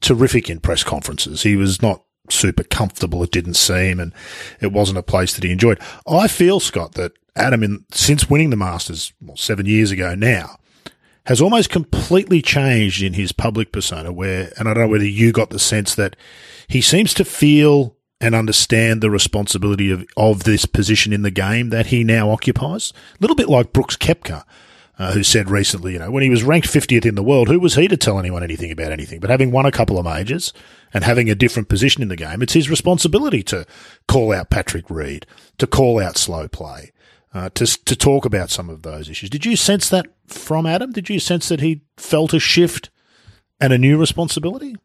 [0.02, 1.44] terrific in press conferences.
[1.44, 3.24] He was not super comfortable.
[3.24, 4.14] It didn't seem, and
[4.62, 5.80] it wasn't a place that he enjoyed.
[6.08, 10.58] I feel Scott that Adam, in since winning the Masters well, seven years ago now,
[11.26, 15.32] has almost completely changed in his public persona where, and I don't know whether you
[15.32, 16.16] got the sense that
[16.68, 21.70] he seems to feel and understand the responsibility of, of this position in the game
[21.70, 22.92] that he now occupies.
[23.12, 24.44] A little bit like Brooks Koepka,
[25.00, 27.60] uh, who said recently, you know, when he was ranked 50th in the world, who
[27.60, 29.20] was he to tell anyone anything about anything?
[29.20, 30.54] But having won a couple of majors
[30.94, 33.66] and having a different position in the game, it's his responsibility to
[34.08, 35.26] call out Patrick Reed,
[35.60, 36.92] to call out slow play,
[37.34, 39.30] uh, to to talk about some of those issues.
[39.30, 40.92] Did you sense that from Adam?
[40.92, 42.90] Did you sense that he felt a shift
[43.60, 44.76] and a new responsibility?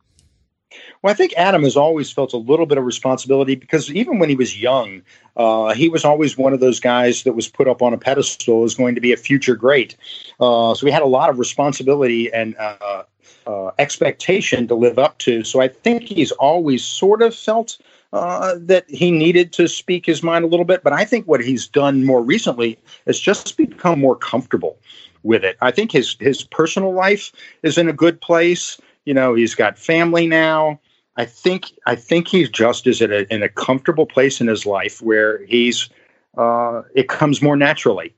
[1.02, 4.28] Well, I think Adam has always felt a little bit of responsibility because even when
[4.28, 5.02] he was young,
[5.36, 8.62] uh, he was always one of those guys that was put up on a pedestal
[8.62, 9.96] as going to be a future great.
[10.38, 13.02] Uh, so he had a lot of responsibility and uh,
[13.44, 15.42] uh expectation to live up to.
[15.42, 17.78] So I think he's always sort of felt
[18.12, 20.84] uh, that he needed to speak his mind a little bit.
[20.84, 24.78] But I think what he's done more recently is just become more comfortable
[25.24, 25.56] with it.
[25.60, 27.32] I think his his personal life
[27.64, 28.80] is in a good place.
[29.04, 30.78] You know, he's got family now.
[31.16, 34.64] I think I think he's just is at a, in a comfortable place in his
[34.64, 35.90] life where he's
[36.38, 38.14] uh, it comes more naturally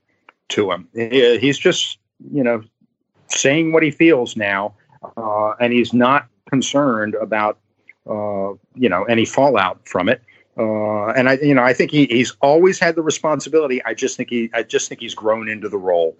[0.49, 0.87] to him.
[0.93, 1.97] He's just
[2.31, 2.63] you know
[3.27, 4.75] saying what he feels now,
[5.17, 7.57] uh, and he's not concerned about
[8.09, 10.21] uh, you know any fallout from it.
[10.57, 13.83] Uh, and I, you know, I think he, he's always had the responsibility.
[13.83, 16.15] I just think he, I just think he's grown into the role.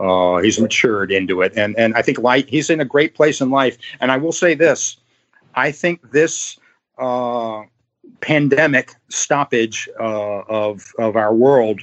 [0.00, 2.48] Uh, he's matured into it, and and I think light.
[2.48, 3.78] He's in a great place in life.
[4.00, 4.96] And I will say this:
[5.58, 6.58] I think this
[6.98, 7.62] uh,
[8.20, 11.82] pandemic stoppage uh, of of our world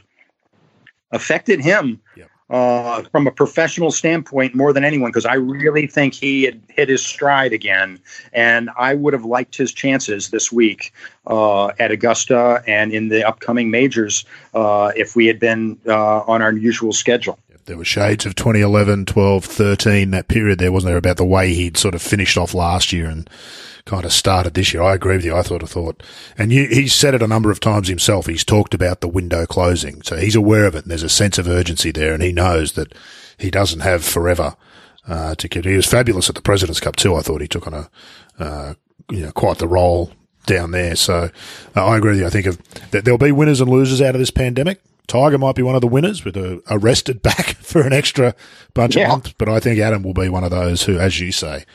[1.11, 6.13] affected him yep uh, from a professional standpoint more than anyone because I really think
[6.13, 7.99] he had hit his stride again,
[8.33, 10.93] and I would have liked his chances this week
[11.27, 16.41] uh, at Augusta and in the upcoming majors uh, if we had been uh, on
[16.41, 17.39] our usual schedule.
[17.65, 21.53] There were shades of 2011, 12, 13, that period there, wasn't there, about the way
[21.53, 23.27] he'd sort of finished off last year and
[23.85, 24.83] kind of started this year.
[24.83, 25.35] I agree with you.
[25.35, 26.03] I thought, I thought,
[26.37, 28.27] and you, he's said it a number of times himself.
[28.27, 30.83] He's talked about the window closing, so he's aware of it.
[30.83, 32.93] And there's a sense of urgency there, and he knows that
[33.37, 34.55] he doesn't have forever
[35.07, 35.65] uh, to get.
[35.65, 37.15] He was fabulous at the Presidents Cup too.
[37.15, 37.89] I thought he took on a,
[38.37, 38.73] uh,
[39.09, 40.11] you know, quite the role
[40.45, 40.95] down there.
[40.95, 41.31] So
[41.75, 42.27] uh, I agree with you.
[42.27, 42.61] I think of,
[42.91, 44.81] that there'll be winners and losers out of this pandemic.
[45.07, 48.35] Tiger might be one of the winners with a, a rested back for an extra
[48.73, 49.03] bunch Yeah.
[49.05, 51.65] of months, but I think Adam will be one of those who, as you say,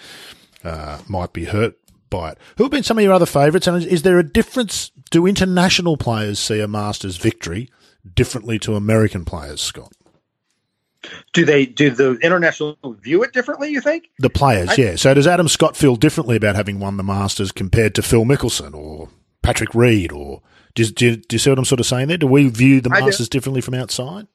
[0.65, 1.77] uh, might be hurt
[2.11, 2.39] by it.
[2.59, 3.67] Who have been some of your other favourites?
[3.67, 4.91] And is, is there a difference?
[5.11, 7.71] Do international players see a Masters victory
[8.15, 9.93] differently to American players, Scott?
[11.33, 13.71] Do they do the international view it differently?
[13.71, 14.11] You think?
[14.19, 14.97] The players, I- yeah.
[14.97, 18.75] So does Adam Scott feel differently about having won the Masters compared to Phil Mickelson
[18.75, 19.09] or
[19.43, 20.13] Patrick Reed?
[20.13, 20.43] Or
[20.75, 22.19] do, you- do, do you see what I'm sort of saying there?
[22.19, 24.27] Do we view the Masters differently from outside?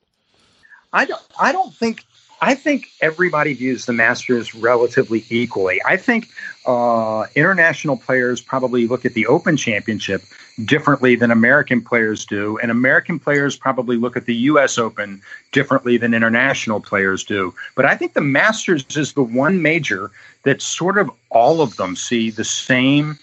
[0.94, 1.22] I don't.
[1.40, 2.04] I don't think.
[2.42, 5.82] I think everybody views the Masters relatively equally.
[5.86, 6.28] I think
[6.66, 10.22] uh, international players probably look at the Open Championship
[10.66, 14.78] differently than American players do, and American players probably look at the U.S.
[14.78, 15.22] Open
[15.54, 17.54] differently than international players do.
[17.76, 20.12] But I think the Masters is the one major
[20.44, 23.18] that sort of all of them see the same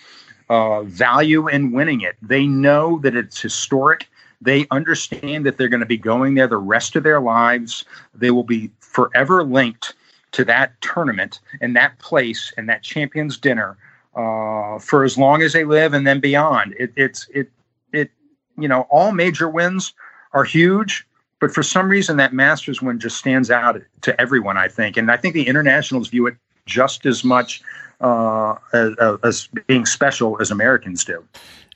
[0.49, 2.17] uh, value in winning it.
[2.23, 4.09] They know that it's historic.
[4.41, 7.85] They understand that they're going to be going there the rest of their lives.
[8.15, 9.95] They will be forever linked
[10.33, 13.77] to that tournament and that place and that champions dinner
[14.15, 16.75] uh, for as long as they live and then beyond.
[16.79, 17.51] It, it's it
[17.93, 18.11] it
[18.59, 19.93] you know all major wins
[20.33, 21.07] are huge,
[21.39, 24.57] but for some reason that Masters win just stands out to everyone.
[24.57, 26.37] I think, and I think the internationals view it
[26.67, 27.63] just as much
[28.03, 31.25] uh, as, as being special as Americans do.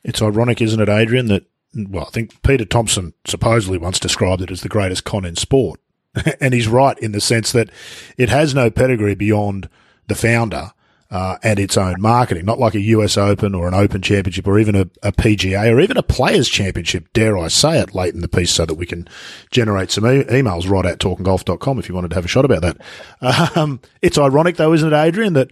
[0.04, 4.50] It's ironic, isn't it, Adrian, that, well, I think Peter Thomson supposedly once described it
[4.50, 5.80] as the greatest con in sport.
[6.40, 7.70] and he's right in the sense that
[8.16, 9.68] it has no pedigree beyond
[10.06, 10.72] the founder
[11.10, 14.58] uh, and its own marketing, not like a US Open or an Open Championship or
[14.58, 18.22] even a, a PGA or even a Players Championship, dare I say it, late in
[18.22, 19.08] the piece so that we can
[19.50, 22.62] generate some e- emails right at talkingolf.com if you wanted to have a shot about
[22.62, 22.76] that.
[23.56, 25.50] Um, it's ironic, though, isn't it, Adrian, that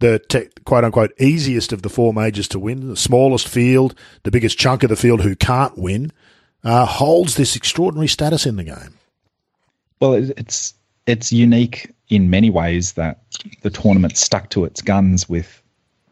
[0.00, 4.30] the te- quote unquote easiest of the four majors to win, the smallest field, the
[4.30, 6.12] biggest chunk of the field who can't win,
[6.64, 8.94] uh, holds this extraordinary status in the game.
[10.00, 10.74] Well, it's
[11.06, 13.20] it's unique in many ways that
[13.62, 15.62] the tournament stuck to its guns with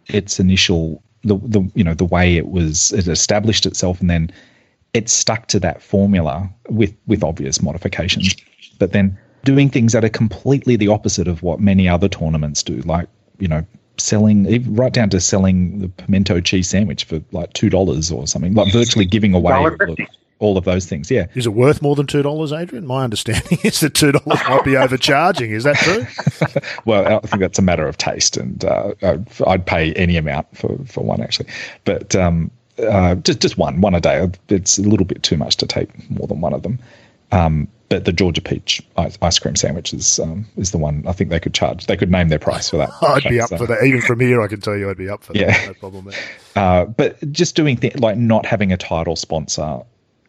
[0.06, 4.30] its initial the the you know the way it was it established itself and then
[4.94, 8.34] it stuck to that formula with with obvious modifications,
[8.78, 12.76] but then doing things that are completely the opposite of what many other tournaments do,
[12.82, 13.08] like
[13.38, 13.64] you know
[13.98, 18.54] selling right down to selling the pimento cheese sandwich for like two dollars or something,
[18.54, 19.98] like virtually giving away all of,
[20.38, 21.10] all of those things.
[21.10, 22.86] Yeah, Is it worth more than two dollars, Adrian?
[22.86, 25.50] My understanding is that two dollars might be overcharging.
[25.50, 26.06] Is that true?
[26.84, 30.46] Well, I think that's a matter of taste, and uh, I'd, I'd pay any amount
[30.56, 31.48] for, for one actually,
[31.84, 34.28] but um, uh, just just one one a day.
[34.48, 36.78] It's a little bit too much to take more than one of them.
[37.32, 41.30] Um, but the Georgia peach ice, cream sandwich is um, is the one I think
[41.30, 41.86] they could charge.
[41.86, 42.90] They could name their price for that.
[43.02, 43.84] I'd be up So, for that.
[43.84, 45.46] Even from here, I can tell you I'd be up for Yeah.
[45.52, 45.66] that.
[45.68, 46.10] No problem.
[46.56, 49.82] Uh, but just doing things like not having a title sponsor,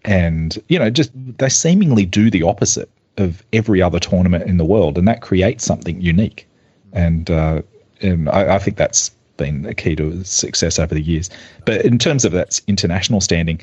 [0.04, 4.66] and you know, just they seemingly do the opposite of every other tournament in the
[4.66, 6.46] world, and that creates something unique.
[6.92, 7.62] And, uh,
[8.02, 11.30] and I, I think that's been a key to success over the years.
[11.66, 13.62] But in terms of that international standing,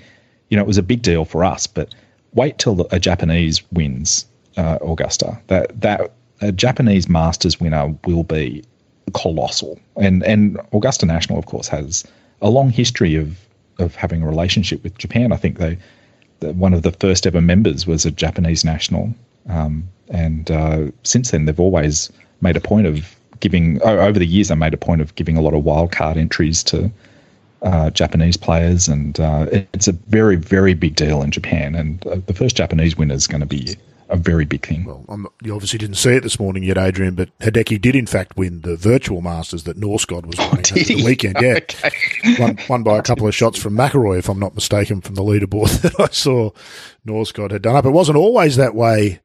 [0.48, 1.66] you know, it was a big deal for us.
[1.66, 1.94] But
[2.34, 4.26] wait till a Japanese wins
[4.56, 5.38] uh, Augusta.
[5.48, 8.64] That that a Japanese Masters winner will be
[9.12, 9.78] colossal.
[9.96, 12.04] And and Augusta National, of course, has
[12.42, 13.38] a long history of
[13.78, 15.32] of having a relationship with Japan.
[15.32, 15.78] I think they
[16.40, 19.14] the, one of the first ever members was a Japanese national,
[19.48, 23.80] um, and uh, since then they've always made a point of giving.
[23.82, 26.62] Over the years, they made a point of giving a lot of wild card entries
[26.64, 26.90] to
[27.64, 31.74] uh, Japanese players, and uh, it- it's a very very big deal in Japan.
[31.74, 33.76] And uh, the first Japanese winner is going to be
[34.10, 34.84] a very big thing.
[34.84, 38.06] Well, not, you obviously didn't see it this morning yet, Adrian, but Hideki did in
[38.06, 41.36] fact win the virtual Masters that Norscod was running over the weekend.
[41.40, 41.58] Yeah,
[42.38, 45.22] won, won by a couple of shots from McIlroy, if I'm not mistaken, from the
[45.22, 46.50] leaderboard that I saw
[47.06, 47.86] Norscod had done up.
[47.86, 49.20] It wasn't always that way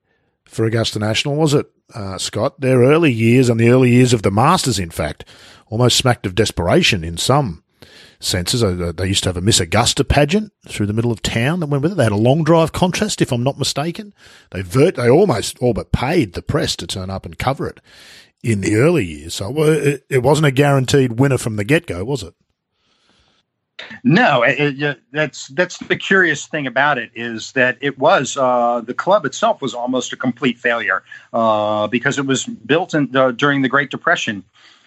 [0.45, 2.59] for Augusta National, was it, uh, Scott?
[2.61, 5.25] Their early years and the early years of the Masters, in fact,
[5.67, 7.63] almost smacked of desperation in some
[8.19, 8.61] senses.
[8.95, 11.83] They used to have a Miss Augusta pageant through the middle of town that went
[11.83, 11.95] with it.
[11.95, 14.13] They had a long drive contest, if I'm not mistaken.
[14.51, 17.79] They vert, they almost all but paid the press to turn up and cover it
[18.43, 19.33] in the early years.
[19.35, 22.33] So it, it wasn't a guaranteed winner from the get go, was it?
[24.03, 28.81] No, it, it- that's that's the curious thing about it is that it was uh,
[28.85, 31.03] the club itself was almost a complete failure
[31.33, 34.43] uh, because it was built in, uh, during the Great Depression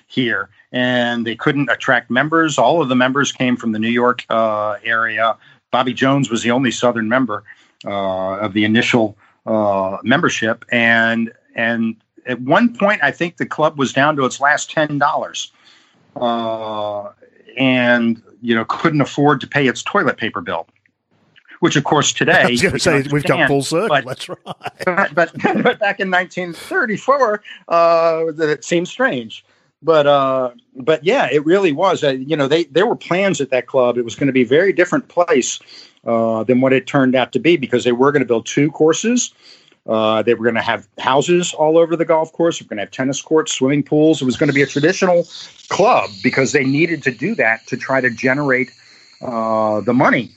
[0.06, 2.58] here, and they couldn't attract members.
[2.58, 5.36] All of the members came from the New York uh, area.
[5.70, 7.44] Bobby Jones was the only Southern member
[7.84, 9.16] uh, of the initial
[9.46, 11.96] uh, membership, and and
[12.26, 15.52] at one point, I think the club was down to its last ten dollars.
[16.16, 17.10] Uh,
[17.56, 20.66] and you know couldn't afford to pay its toilet paper bill
[21.60, 23.88] which of course today I was say we've come full circle.
[23.88, 24.38] But, That's right.
[24.84, 29.44] but, but, but back in 1934, uh, it seems strange.
[29.82, 32.04] But uh, but yeah, it really was.
[32.04, 33.98] Uh, you know, they there were plans at that club.
[33.98, 35.58] It was going to be a very different place
[36.06, 38.70] uh, than what it turned out to be because they were going to build two
[38.70, 39.32] courses.
[39.86, 42.60] Uh, they were going to have houses all over the golf course.
[42.60, 44.22] We're going to have tennis courts, swimming pools.
[44.22, 45.26] It was going to be a traditional
[45.68, 48.70] club because they needed to do that to try to generate
[49.22, 50.30] uh, the money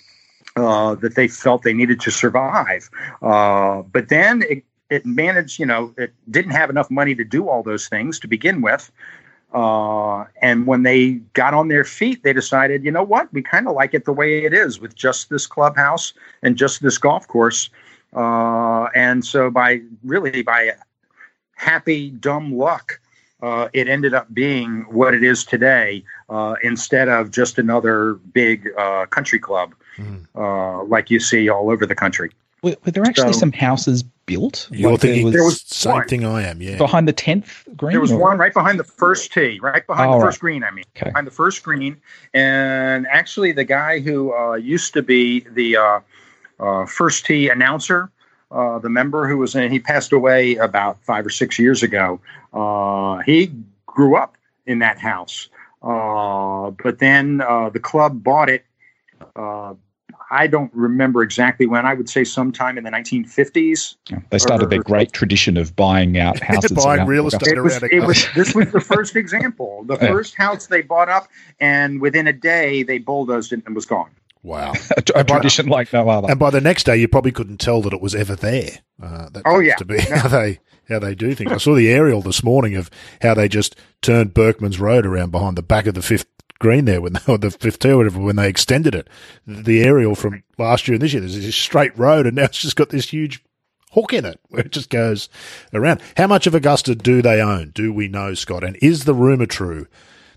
[0.56, 2.89] uh, that they felt they needed to survive.
[3.22, 7.48] Uh, but then it, it managed, you know, it didn't have enough money to do
[7.48, 8.91] all those things to begin with.
[9.56, 13.70] Uh, and when they got on their feet, they decided, you know what, we kind
[13.70, 17.26] of like it the way it is with just this clubhouse and just this golf
[17.30, 17.70] course.
[18.14, 20.74] Uh, and so, by really by
[21.56, 22.99] happy dumb luck,
[23.41, 28.68] uh, it ended up being what it is today, uh, instead of just another big
[28.78, 30.89] uh, country club mm.
[30.89, 32.30] like you see all over the country.
[32.66, 34.68] Were, were there actually so, some houses built?
[34.72, 36.07] You're like thinking there was, there was same one.
[36.07, 36.80] thing I am, yeah.
[36.80, 38.20] Behind the tenth green, there was or?
[38.20, 40.47] one right behind the first tee, right behind oh, the first right.
[40.47, 40.63] green.
[40.63, 41.11] I mean, okay.
[41.11, 41.95] behind the first green,
[42.34, 45.99] and actually, the guy who uh, used to be the uh,
[46.59, 48.09] uh, first tee announcer,
[48.49, 52.20] uh, the member who was in, he passed away about five or six years ago.
[52.51, 53.51] Uh, he
[53.86, 55.49] grew up in that house,
[55.84, 58.66] uh, but then the club bought it
[60.32, 61.86] I don't remember exactly when.
[61.86, 63.95] I would say sometime in the 1950s.
[64.09, 66.71] Yeah, they started or, their great tradition of buying out houses.
[66.71, 69.84] buying real estate it was, it was, This was the first example.
[69.95, 70.07] The yeah.
[70.07, 71.28] first house they bought up,
[71.59, 74.09] and within a day they bulldozed it and was gone.
[74.45, 74.73] Wow,
[75.15, 76.30] a, tradition like no other.
[76.30, 78.80] And by the next day, you probably couldn't tell that it was ever there.
[79.01, 80.17] Uh, that oh yeah, to be no.
[80.17, 81.51] how they how they do things.
[81.51, 82.89] I saw the aerial this morning of
[83.21, 86.28] how they just turned Berckmans Road around behind the back of the fifth
[86.60, 89.08] green there when they, the fifth tee or whatever when they extended it.
[89.45, 92.62] The aerial from last year and this year, there's this straight road, and now it's
[92.62, 93.43] just got this huge
[93.91, 95.30] hook in it where it just goes
[95.74, 96.01] around.
[96.18, 97.72] How much of Augusta do they own?
[97.72, 98.64] Do we know, Scott?
[98.64, 99.88] And is the rumor true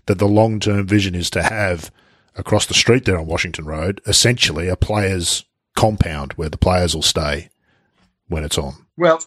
[0.05, 1.91] that the long term vision is to have
[2.35, 5.43] across the street there on Washington Road essentially a players'
[5.75, 7.49] compound where the players will stay
[8.27, 8.85] when it's on?
[8.97, 9.21] Well,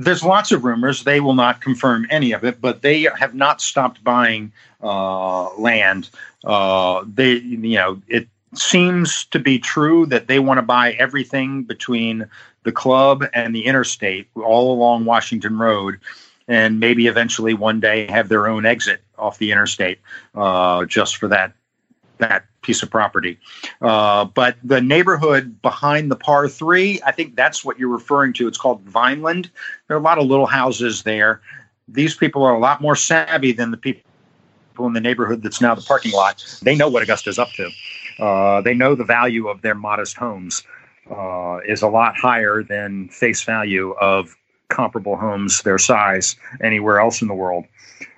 [0.00, 1.04] there's lots of rumors.
[1.04, 6.10] They will not confirm any of it, but they have not stopped buying uh, land.
[6.44, 11.64] Uh, they, you know, it seems to be true that they want to buy everything
[11.64, 12.28] between
[12.62, 15.98] the club and the interstate all along Washington Road,
[16.48, 19.98] and maybe eventually one day have their own exit off the interstate
[20.34, 21.52] uh, just for that
[22.18, 23.38] that piece of property.
[23.80, 28.48] Uh, but the neighborhood behind the par three, I think that's what you're referring to.
[28.48, 29.50] It's called Vineland.
[29.86, 31.40] There are a lot of little houses there.
[31.88, 34.02] These people are a lot more savvy than the people
[34.80, 36.44] in the neighborhood that's now the parking lot.
[36.62, 37.70] They know what Augusta's up to.
[38.18, 40.62] Uh, they know the value of their modest homes
[41.10, 44.36] uh, is a lot higher than face value of
[44.68, 47.64] comparable homes their size anywhere else in the world.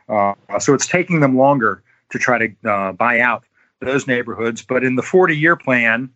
[0.09, 3.44] Uh, so it's taking them longer to try to uh, buy out
[3.81, 4.62] those neighborhoods.
[4.62, 6.11] But in the 40 year plan,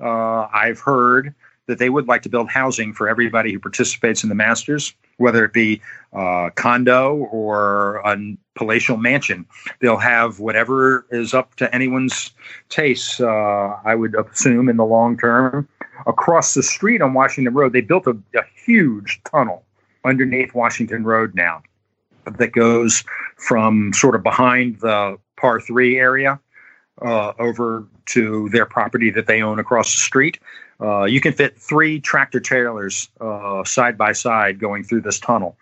[0.00, 1.34] uh, I've heard
[1.66, 5.44] that they would like to build housing for everybody who participates in the Masters, whether
[5.44, 5.80] it be
[6.14, 8.16] uh, condo or a
[8.54, 9.44] palatial mansion.
[9.80, 12.32] They'll have whatever is up to anyone's
[12.70, 15.68] taste, uh, I would assume, in the long term.
[16.06, 19.62] Across the street on Washington Road, they built a, a huge tunnel
[20.04, 21.62] underneath Washington Road now
[22.24, 23.04] that goes
[23.36, 26.40] from sort of behind the par three area
[27.02, 30.38] uh, over to their property that they own across the street.
[30.80, 35.56] Uh, you can fit three tractor trailers uh, side by side going through this tunnel.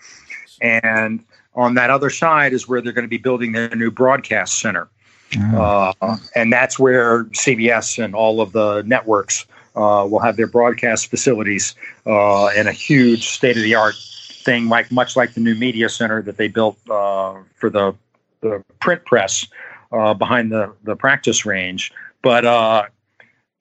[0.61, 1.25] And
[1.55, 4.89] on that other side is where they're going to be building their new broadcast center.
[5.37, 5.93] Oh.
[6.37, 11.75] and that's where CBS and all of the networks uh, will have their broadcast facilities
[12.07, 13.97] uh, in a huge state of the art
[14.45, 17.95] thing, like much like the new media center that they built for the,
[18.41, 19.47] the print press
[19.93, 21.93] uh, behind the the practice range.
[22.23, 22.85] But uh,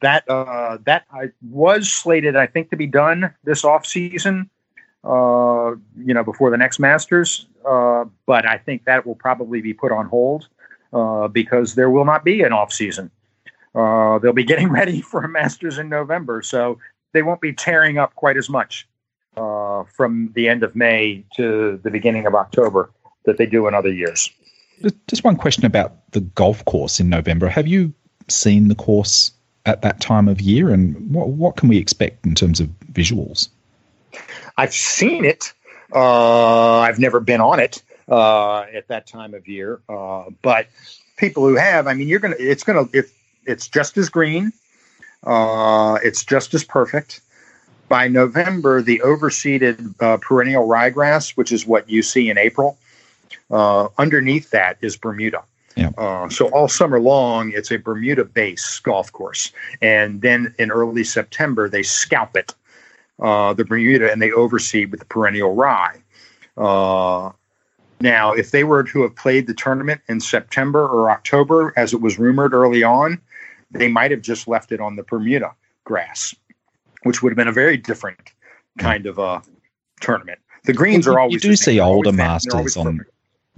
[0.01, 4.49] that uh, that I was slated, I think, to be done this off season.
[5.03, 7.45] Uh, you know, before the next Masters.
[7.63, 10.47] Uh, but I think that will probably be put on hold
[10.93, 13.11] uh, because there will not be an off season.
[13.76, 16.80] they'll be getting ready for a Masters in November, so
[17.13, 18.88] they won't be tearing up quite as much
[19.36, 22.89] from the end of May to the beginning of October
[23.26, 24.32] that they do in other years.
[25.07, 27.47] Just one question about the golf course in November.
[27.47, 27.93] Have you
[28.28, 29.32] seen the course
[29.65, 33.49] at that time of year, and what what can we expect in terms of visuals?
[34.57, 35.53] I've seen it.
[35.93, 40.67] Uh, I've never been on it uh, at that time of year, uh, but
[41.17, 42.36] people who have, I mean, you're gonna.
[42.39, 42.86] It's gonna.
[42.93, 43.05] It,
[43.45, 44.51] it's just as green.
[45.23, 47.21] Uh, it's just as perfect.
[47.88, 52.78] By November, the overseeded uh, perennial ryegrass, which is what you see in April,
[53.51, 55.43] uh, underneath that is Bermuda.
[55.75, 55.89] Yeah.
[55.97, 59.51] Uh, so all summer long, it's a Bermuda base golf course.
[59.81, 62.53] And then in early September, they scalp it,
[63.19, 66.01] uh, the Bermuda, and they overseed with the perennial rye.
[66.55, 67.31] Uh,
[67.99, 72.01] now, if they were to have played the tournament in September or October, as it
[72.01, 73.19] was rumored early on,
[73.71, 76.33] they might have just left it on the Bermuda grass,
[77.03, 78.31] which would have been a very different
[78.77, 79.41] kind of a
[80.01, 80.39] tournament.
[80.65, 83.11] The greens Well, are always you do see older fat, and they're masters on- perfect.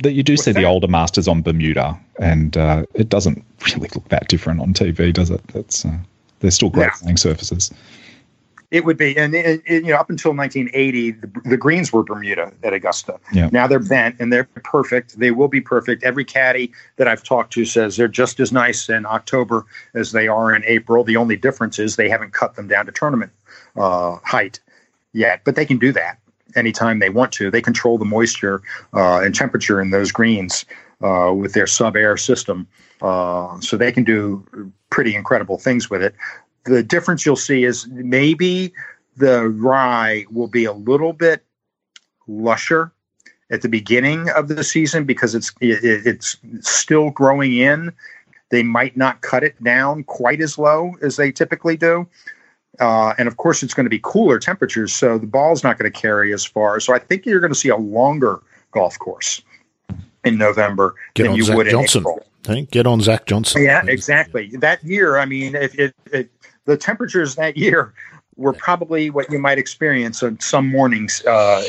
[0.04, 3.44] That you do What's see the older masters on Bermuda, and uh, it doesn't
[3.74, 5.42] really look that different on TV, does it?
[5.48, 5.98] That's uh,
[6.40, 6.92] they're still great Yeah.
[7.02, 7.74] playing surfaces.
[8.70, 12.74] It would be, and, you know, up until 1980, the, the greens were Bermuda at
[12.74, 13.18] Augusta.
[13.32, 13.50] Yeah.
[13.54, 15.18] Now they're bent and they're perfect.
[15.18, 16.04] They will be perfect.
[16.04, 20.28] Every caddy that I've talked to says they're just as nice in October as they
[20.28, 21.06] are in April.
[21.06, 23.32] The only difference is they haven't cut them down to tournament
[23.78, 24.60] uh, height
[25.14, 26.20] yet, but they can do that
[26.58, 27.50] anytime they want to.
[27.50, 28.62] They control the moisture
[28.94, 30.66] uh, and temperature in those greens
[31.02, 32.68] uh, with their sub air system,
[33.02, 36.16] uh, so they can do pretty incredible things with it
[36.68, 38.74] the difference you'll see is maybe
[39.16, 41.44] the rye will be a little bit
[42.28, 42.92] lusher
[43.50, 47.92] at the beginning of the season because it's it, it's still growing in.
[48.50, 52.08] They might not cut it down quite as low as they typically do.
[52.80, 55.92] Uh, and of course, it's going to be cooler temperatures, so the ball's not going
[55.92, 56.80] to carry as far.
[56.80, 58.40] So I think you're going to see a longer
[58.72, 59.42] golf course
[60.24, 62.00] in November Get than on you Zach would Johnson.
[62.00, 62.28] in April.
[62.46, 63.64] Hey, get on Zach Johnson.
[63.64, 64.50] Yeah, exactly.
[64.58, 66.30] That year, I mean, if it, it,
[66.66, 67.94] the temperatures that year
[68.38, 71.64] were probably what you might experience on some mornings uh,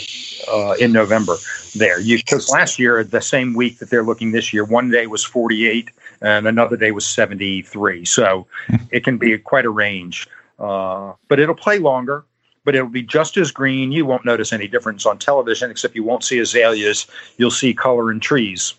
[0.52, 1.36] uh, in November
[1.74, 2.02] there.
[2.02, 5.90] Because last year, the same week that they're looking this year, one day was 48
[6.20, 8.04] and another day was 73.
[8.04, 8.46] So
[8.90, 10.28] it can be quite a range.
[10.58, 12.24] Uh, but it'll play longer.
[12.64, 13.92] But it'll be just as green.
[13.92, 17.06] You won't notice any difference on television, except you won't see azaleas.
[17.38, 18.74] You'll see color in trees.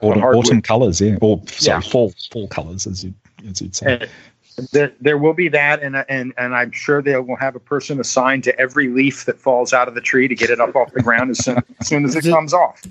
[0.00, 1.80] Autumn, autumn colours, yeah, or sorry, Yeah.
[1.90, 3.12] fall fall colours, as you
[3.48, 4.08] as you'd say.
[4.56, 7.60] And there, there will be that, and and and I'm sure they will have a
[7.60, 10.74] person assigned to every leaf that falls out of the tree to get it up
[10.76, 12.82] off the ground as soon as, soon as it- comes off.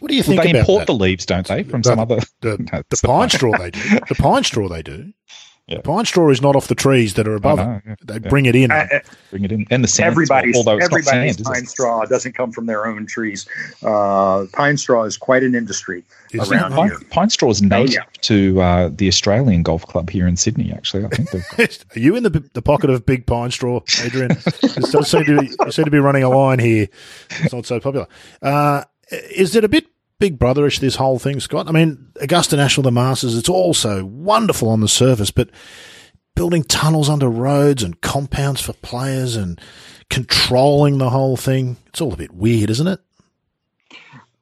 [0.00, 0.38] What do you think?
[0.38, 0.86] Well, think they about import that?
[0.92, 2.18] the leaves, don't they, from The- some other?
[2.40, 3.80] the, No, the it's pine straw they do.
[4.08, 5.12] The pine straw they do.
[5.68, 5.76] Yeah.
[5.76, 7.82] The pine straw is not off the trees that are above know, it.
[7.86, 7.94] yeah.
[8.02, 8.28] They Yeah.
[8.30, 8.70] bring it in.
[8.70, 8.98] Uh, uh,
[9.30, 10.06] Bring it in, and the sand.
[10.10, 11.68] everybody's although it's not everybody's sand, pine it?
[11.68, 13.46] straw doesn't come from their own trees.
[13.84, 16.02] Uh, pine straw is quite an industry
[16.32, 16.76] Isn't around it?
[16.76, 16.98] Pine, here.
[17.10, 18.00] pine straw is native yeah.
[18.22, 20.72] to uh, the Australian Golf Club here in Sydney.
[20.72, 24.30] Actually, I think got Are you in the the pocket of big pine straw, Adrian?
[24.32, 26.88] it does seem to be, you seem to be running a line here.
[27.42, 28.06] It's not so popular.
[28.40, 29.86] Uh, is it a bit
[30.18, 31.68] big brotherish this whole thing, Scott?
[31.68, 35.50] I mean, Augusta National, the Masters, it's all so wonderful on the surface, but
[36.34, 39.60] building tunnels under roads and compounds for players and
[40.10, 43.00] controlling the whole thing, it's all a bit weird, isn't it?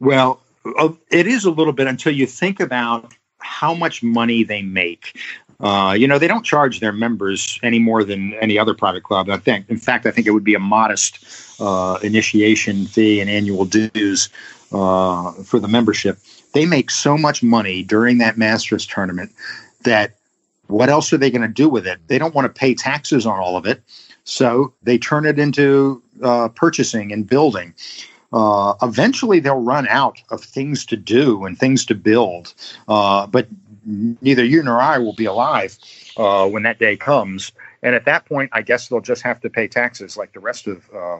[0.01, 0.41] Well,
[0.79, 5.18] uh, it is a little bit until you think about how much money they make.
[5.61, 9.31] Uh, you know, they don't charge their members any more than any other private club.
[9.31, 11.24] I think, in fact, I think it would be a modest
[11.59, 14.29] uh, initiation fee and annual dues
[14.73, 16.19] uh, for the membership.
[16.53, 19.33] They make so much money during that Masters tournament
[19.83, 20.14] that
[20.69, 21.99] what else are they going to do with it?
[22.09, 23.83] They don't want to pay taxes on all of it,
[24.25, 27.75] so they turn it into uh, purchasing and building
[28.33, 32.55] uh, eventually they'll run out of things to do and things to build.
[32.89, 33.49] Uh, but
[33.85, 35.79] neither you nor I will be alive
[36.17, 37.53] uh, when that day comes.
[37.83, 40.67] And at that point, I guess they'll just have to pay taxes like the rest
[40.67, 41.19] of uh,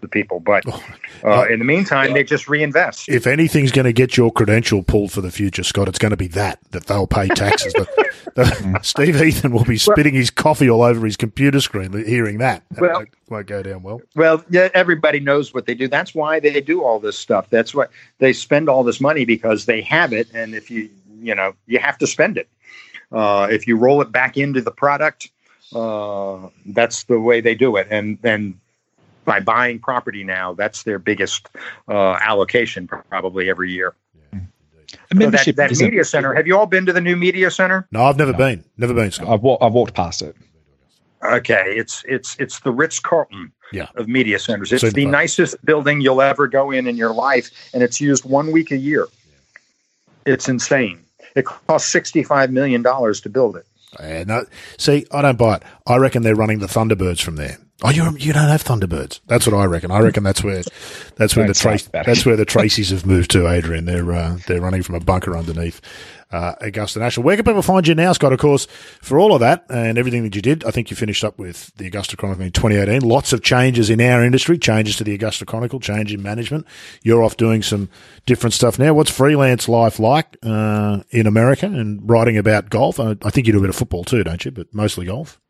[0.00, 0.40] the people.
[0.40, 0.64] But
[1.24, 3.08] uh, in the meantime, they just reinvest.
[3.08, 6.16] If anything's going to get your credential pulled for the future, Scott, it's going to
[6.16, 7.72] be that that they'll pay taxes.
[7.72, 12.38] The- the- Steve Ethun will be spitting his coffee all over his computer screen, hearing
[12.38, 12.62] that.
[12.72, 14.00] That Well- won't- won't go down well.
[14.14, 15.88] Well, yeah, everybody knows what they do.
[15.88, 17.50] That's why they do all this stuff.
[17.50, 17.86] That's why
[18.18, 20.88] they spend all this money because they have it, and if you
[21.20, 22.48] you know you have to spend it.
[23.10, 25.30] Uh, if you roll it back into the product,
[25.74, 27.86] uh, that's the way they do it.
[27.90, 28.58] And then
[29.28, 31.48] by buying property now, that's their biggest
[31.88, 33.94] uh, allocation probably every year.
[34.32, 34.40] a So
[35.10, 35.56] that, membership.
[35.56, 36.34] that isn't- media center.
[36.34, 37.86] Have you all been to the new media center?
[37.92, 38.64] No, I've never been.
[38.76, 39.28] Never been, Scott.
[39.28, 40.34] I've, wa- I've walked past it.
[41.24, 43.88] Okay, it's it's it's the Ritz Carlton Yeah.
[43.96, 44.72] of media centers.
[44.72, 45.10] It's Same the thing.
[45.10, 48.76] nicest building you'll ever go in in your life, and it's used one week a
[48.76, 49.08] year.
[50.26, 51.00] It's insane.
[51.34, 53.66] It costs sixty five million dollars to build it.
[53.98, 54.44] Yeah, no,
[54.76, 55.62] see, I don't buy it.
[55.88, 57.58] I reckon they're running the Thunderbirds from there.
[57.84, 59.20] Oh, you you don't have Thunderbirds.
[59.28, 59.92] That's what I reckon.
[59.92, 60.64] I reckon that's where
[61.14, 62.06] that's where Don't the Trace that.
[62.06, 63.48] that's where the Tracy's have moved to.
[63.48, 65.80] Adrian, they're uh, they're running from a bunker underneath
[66.32, 67.22] uh, Augusta National.
[67.24, 68.32] Where can people find you now, Scott?
[68.32, 68.66] Of course,
[69.00, 71.72] for all of that and everything that you did, I think you finished up with
[71.76, 73.08] the Augusta Chronicle in 2018.
[73.08, 76.66] Lots of changes in our industry, changes to the Augusta Chronicle, change in management.
[77.04, 77.88] You're off doing some
[78.26, 78.92] different stuff now.
[78.92, 82.98] What's freelance life like uh, in America and writing about golf?
[82.98, 84.50] I, I think you do a bit of football too, don't you?
[84.50, 85.40] But mostly golf.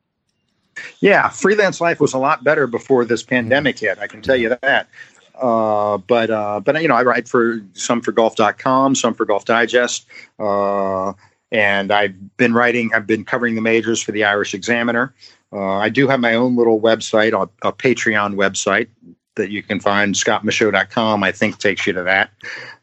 [1.01, 3.99] Yeah, freelance life was a lot better before this pandemic hit.
[3.99, 4.89] I can tell you that.
[5.35, 9.45] Uh, but uh, but you know, I write for some for Golf.com, some for Golf
[9.45, 10.07] Digest,
[10.39, 11.13] uh,
[11.53, 12.91] and I've been writing.
[12.93, 15.15] I've been covering the majors for the Irish Examiner.
[15.53, 18.89] Uh, I do have my own little website, a, a Patreon website
[19.37, 20.15] that you can find.
[20.15, 22.31] ScottMichaux.com, I think, takes you to that.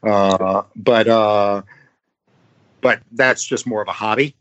[0.02, 1.62] Uh, but uh,
[2.80, 4.34] but that's just more of a hobby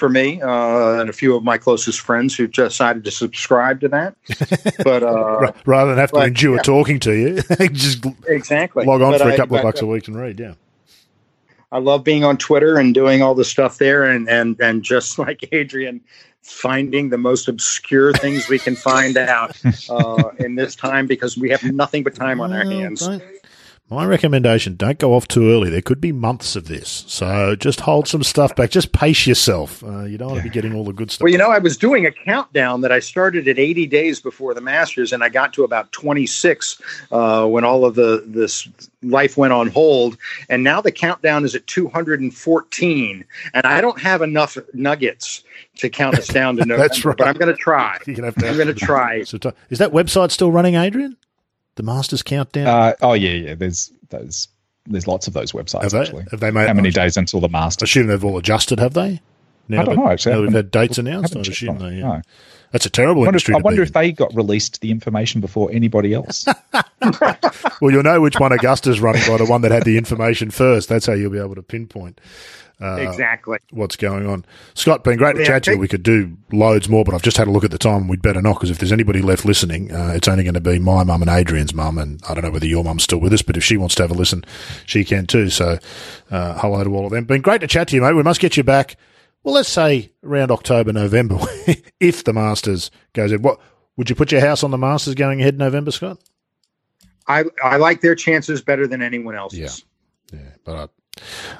[0.00, 3.88] for me uh, and a few of my closest friends who decided to subscribe to
[3.88, 4.16] that.
[4.84, 6.62] But uh, Rather than have to endure yeah.
[6.62, 9.86] talking to you, just exactly, log on But for a I- couple of bucks a
[9.86, 10.40] week and read.
[10.40, 10.54] Yeah.
[11.70, 15.18] I love being on Twitter and doing all the stuff there, and and and just
[15.24, 16.00] like Adrian,
[16.42, 19.56] finding the most obscure things we can find out
[19.88, 23.06] uh, in this time because we have nothing but time on our hands.
[23.06, 23.22] don't-
[23.90, 25.68] My recommendation: don't go off too early.
[25.68, 28.70] There could be months of this, so just hold some stuff back.
[28.70, 29.82] Just pace yourself.
[29.82, 31.24] Uh, you don't want to be getting all the good stuff.
[31.24, 34.54] Well, you know, I was doing a countdown that I started at 80 days before
[34.54, 36.80] the Masters, and I got to about 26
[37.10, 38.68] uh, when all of the this
[39.02, 40.16] life went on hold,
[40.48, 45.42] and now the countdown is at 214, and I don't have enough nuggets
[45.76, 46.88] to count us down to November.
[46.88, 47.16] That's right.
[47.16, 47.98] But I'm going to try.
[48.06, 49.16] You're gonna have to I'm going to try.
[49.16, 49.30] Is
[49.78, 51.16] that website still running, Adrian?
[51.76, 52.66] The Masters Countdown.
[52.66, 53.54] Uh, oh yeah, yeah.
[53.54, 54.48] There's those.
[54.86, 56.00] There's lots of those websites have they?
[56.00, 56.24] actually.
[56.30, 56.66] Have they made?
[56.66, 57.88] How many I days until the Masters?
[57.88, 58.80] assume they've all adjusted.
[58.80, 59.20] Have they?
[59.68, 60.08] Now I don't know.
[60.08, 61.36] Actually, now we've had dates announced.
[61.36, 61.96] I assume they.
[61.96, 62.02] Yeah.
[62.02, 62.22] No.
[62.72, 63.54] That's a terrible I wonder, industry.
[63.54, 66.46] if, I wonder if they got released the information before anybody else.
[67.80, 70.90] Well, you'll know which one Augusta's running by the one that had the information first.
[70.90, 72.20] That's how you'll be able to pinpoint
[72.80, 73.58] exactly.
[73.70, 74.44] what's going on.
[74.74, 75.78] Scott, been great to Yeah, chat to you.
[75.78, 78.08] We could do loads more, but I've just had a look at the time.
[78.08, 80.78] We'd better not because if there's anybody left listening, uh, it's only going to be
[80.78, 81.98] my mum and Adrian's mum.
[81.98, 84.02] And I don't know whether your mum's still with us, but if she wants to
[84.02, 84.44] have a listen,
[84.86, 85.50] she can too.
[85.50, 85.78] So
[86.30, 87.24] uh, hello to all of them.
[87.24, 88.14] Been great to chat to you, mate.
[88.14, 88.96] We must get you back.
[89.42, 91.38] Well, let's say around October, November,
[92.00, 93.42] if the Masters goes in.
[93.42, 93.58] What
[93.96, 96.18] would you put your house on the Masters going ahead in November, Scott?
[97.26, 99.84] I, I like their chances better than anyone else's.
[100.32, 100.38] Yeah.
[100.40, 100.88] Yeah, but I,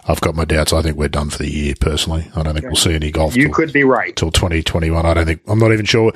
[0.07, 0.73] I've got my doubts.
[0.73, 1.75] I think we're done for the year.
[1.79, 3.37] Personally, I don't think we'll see any golf.
[3.37, 4.15] You till- could be right.
[4.17, 5.05] till 2021.
[5.05, 6.13] I don't think, I'm not even sure.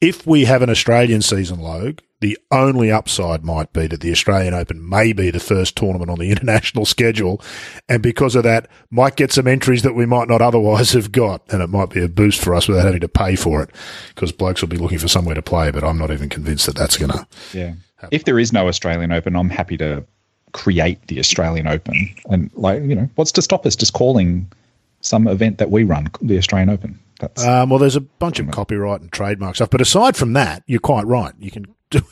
[0.00, 4.54] If we have an Australian season, Logue, the only upside might be that the Australian
[4.54, 7.40] Open may be the first tournament on the international schedule.
[7.88, 11.42] And because of that, might get some entries that we might not otherwise have got.
[11.52, 13.70] And it might be a boost for us without having to pay for it
[14.14, 15.70] because blokes will be looking for somewhere to play.
[15.70, 17.26] But I'm not even convinced that that's going to.
[17.52, 17.74] yeah.
[18.12, 20.04] If there is no Australian Open, I'm happy to
[20.52, 22.14] create the Australian Open.
[22.30, 24.50] And like, you know, what's to stop us just calling
[25.00, 26.98] some event that we run the Australian Open?
[27.20, 30.62] That's Um, well, there's a bunch of copyright and trademark stuff, but aside from that,
[30.66, 31.32] you're quite right.
[31.38, 32.02] You can do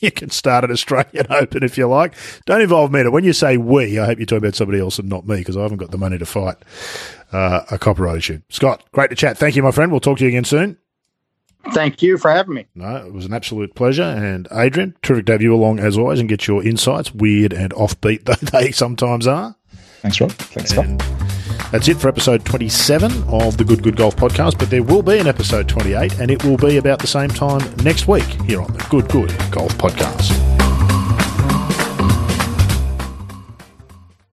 [0.00, 2.14] you can start an Australian Open if you like.
[2.44, 3.08] Don't involve me.
[3.08, 5.56] When you say we, I hope you're talking about somebody else and not me because
[5.56, 6.56] I haven't got the money to fight
[7.32, 8.42] uh, a copyright issue.
[8.50, 9.38] Scott, great to chat.
[9.38, 9.90] Thank you, my friend.
[9.90, 10.76] We'll talk to you again soon.
[11.72, 12.66] Thank you for having me.
[12.74, 14.02] No, it was an absolute pleasure.
[14.02, 17.72] And Adrian, terrific to have you along as always and get your insights, weird and
[17.74, 19.54] offbeat though they sometimes are.
[20.00, 20.32] thanks, Rod.
[20.32, 20.84] Thanks, Scott.
[20.86, 21.00] And
[21.70, 24.58] that's it for episode 27 of the Good Good Golf podcast.
[24.58, 27.60] But there will be an episode 28, and it will be about the same time
[27.82, 30.51] next week here on the Good Good Golf podcast.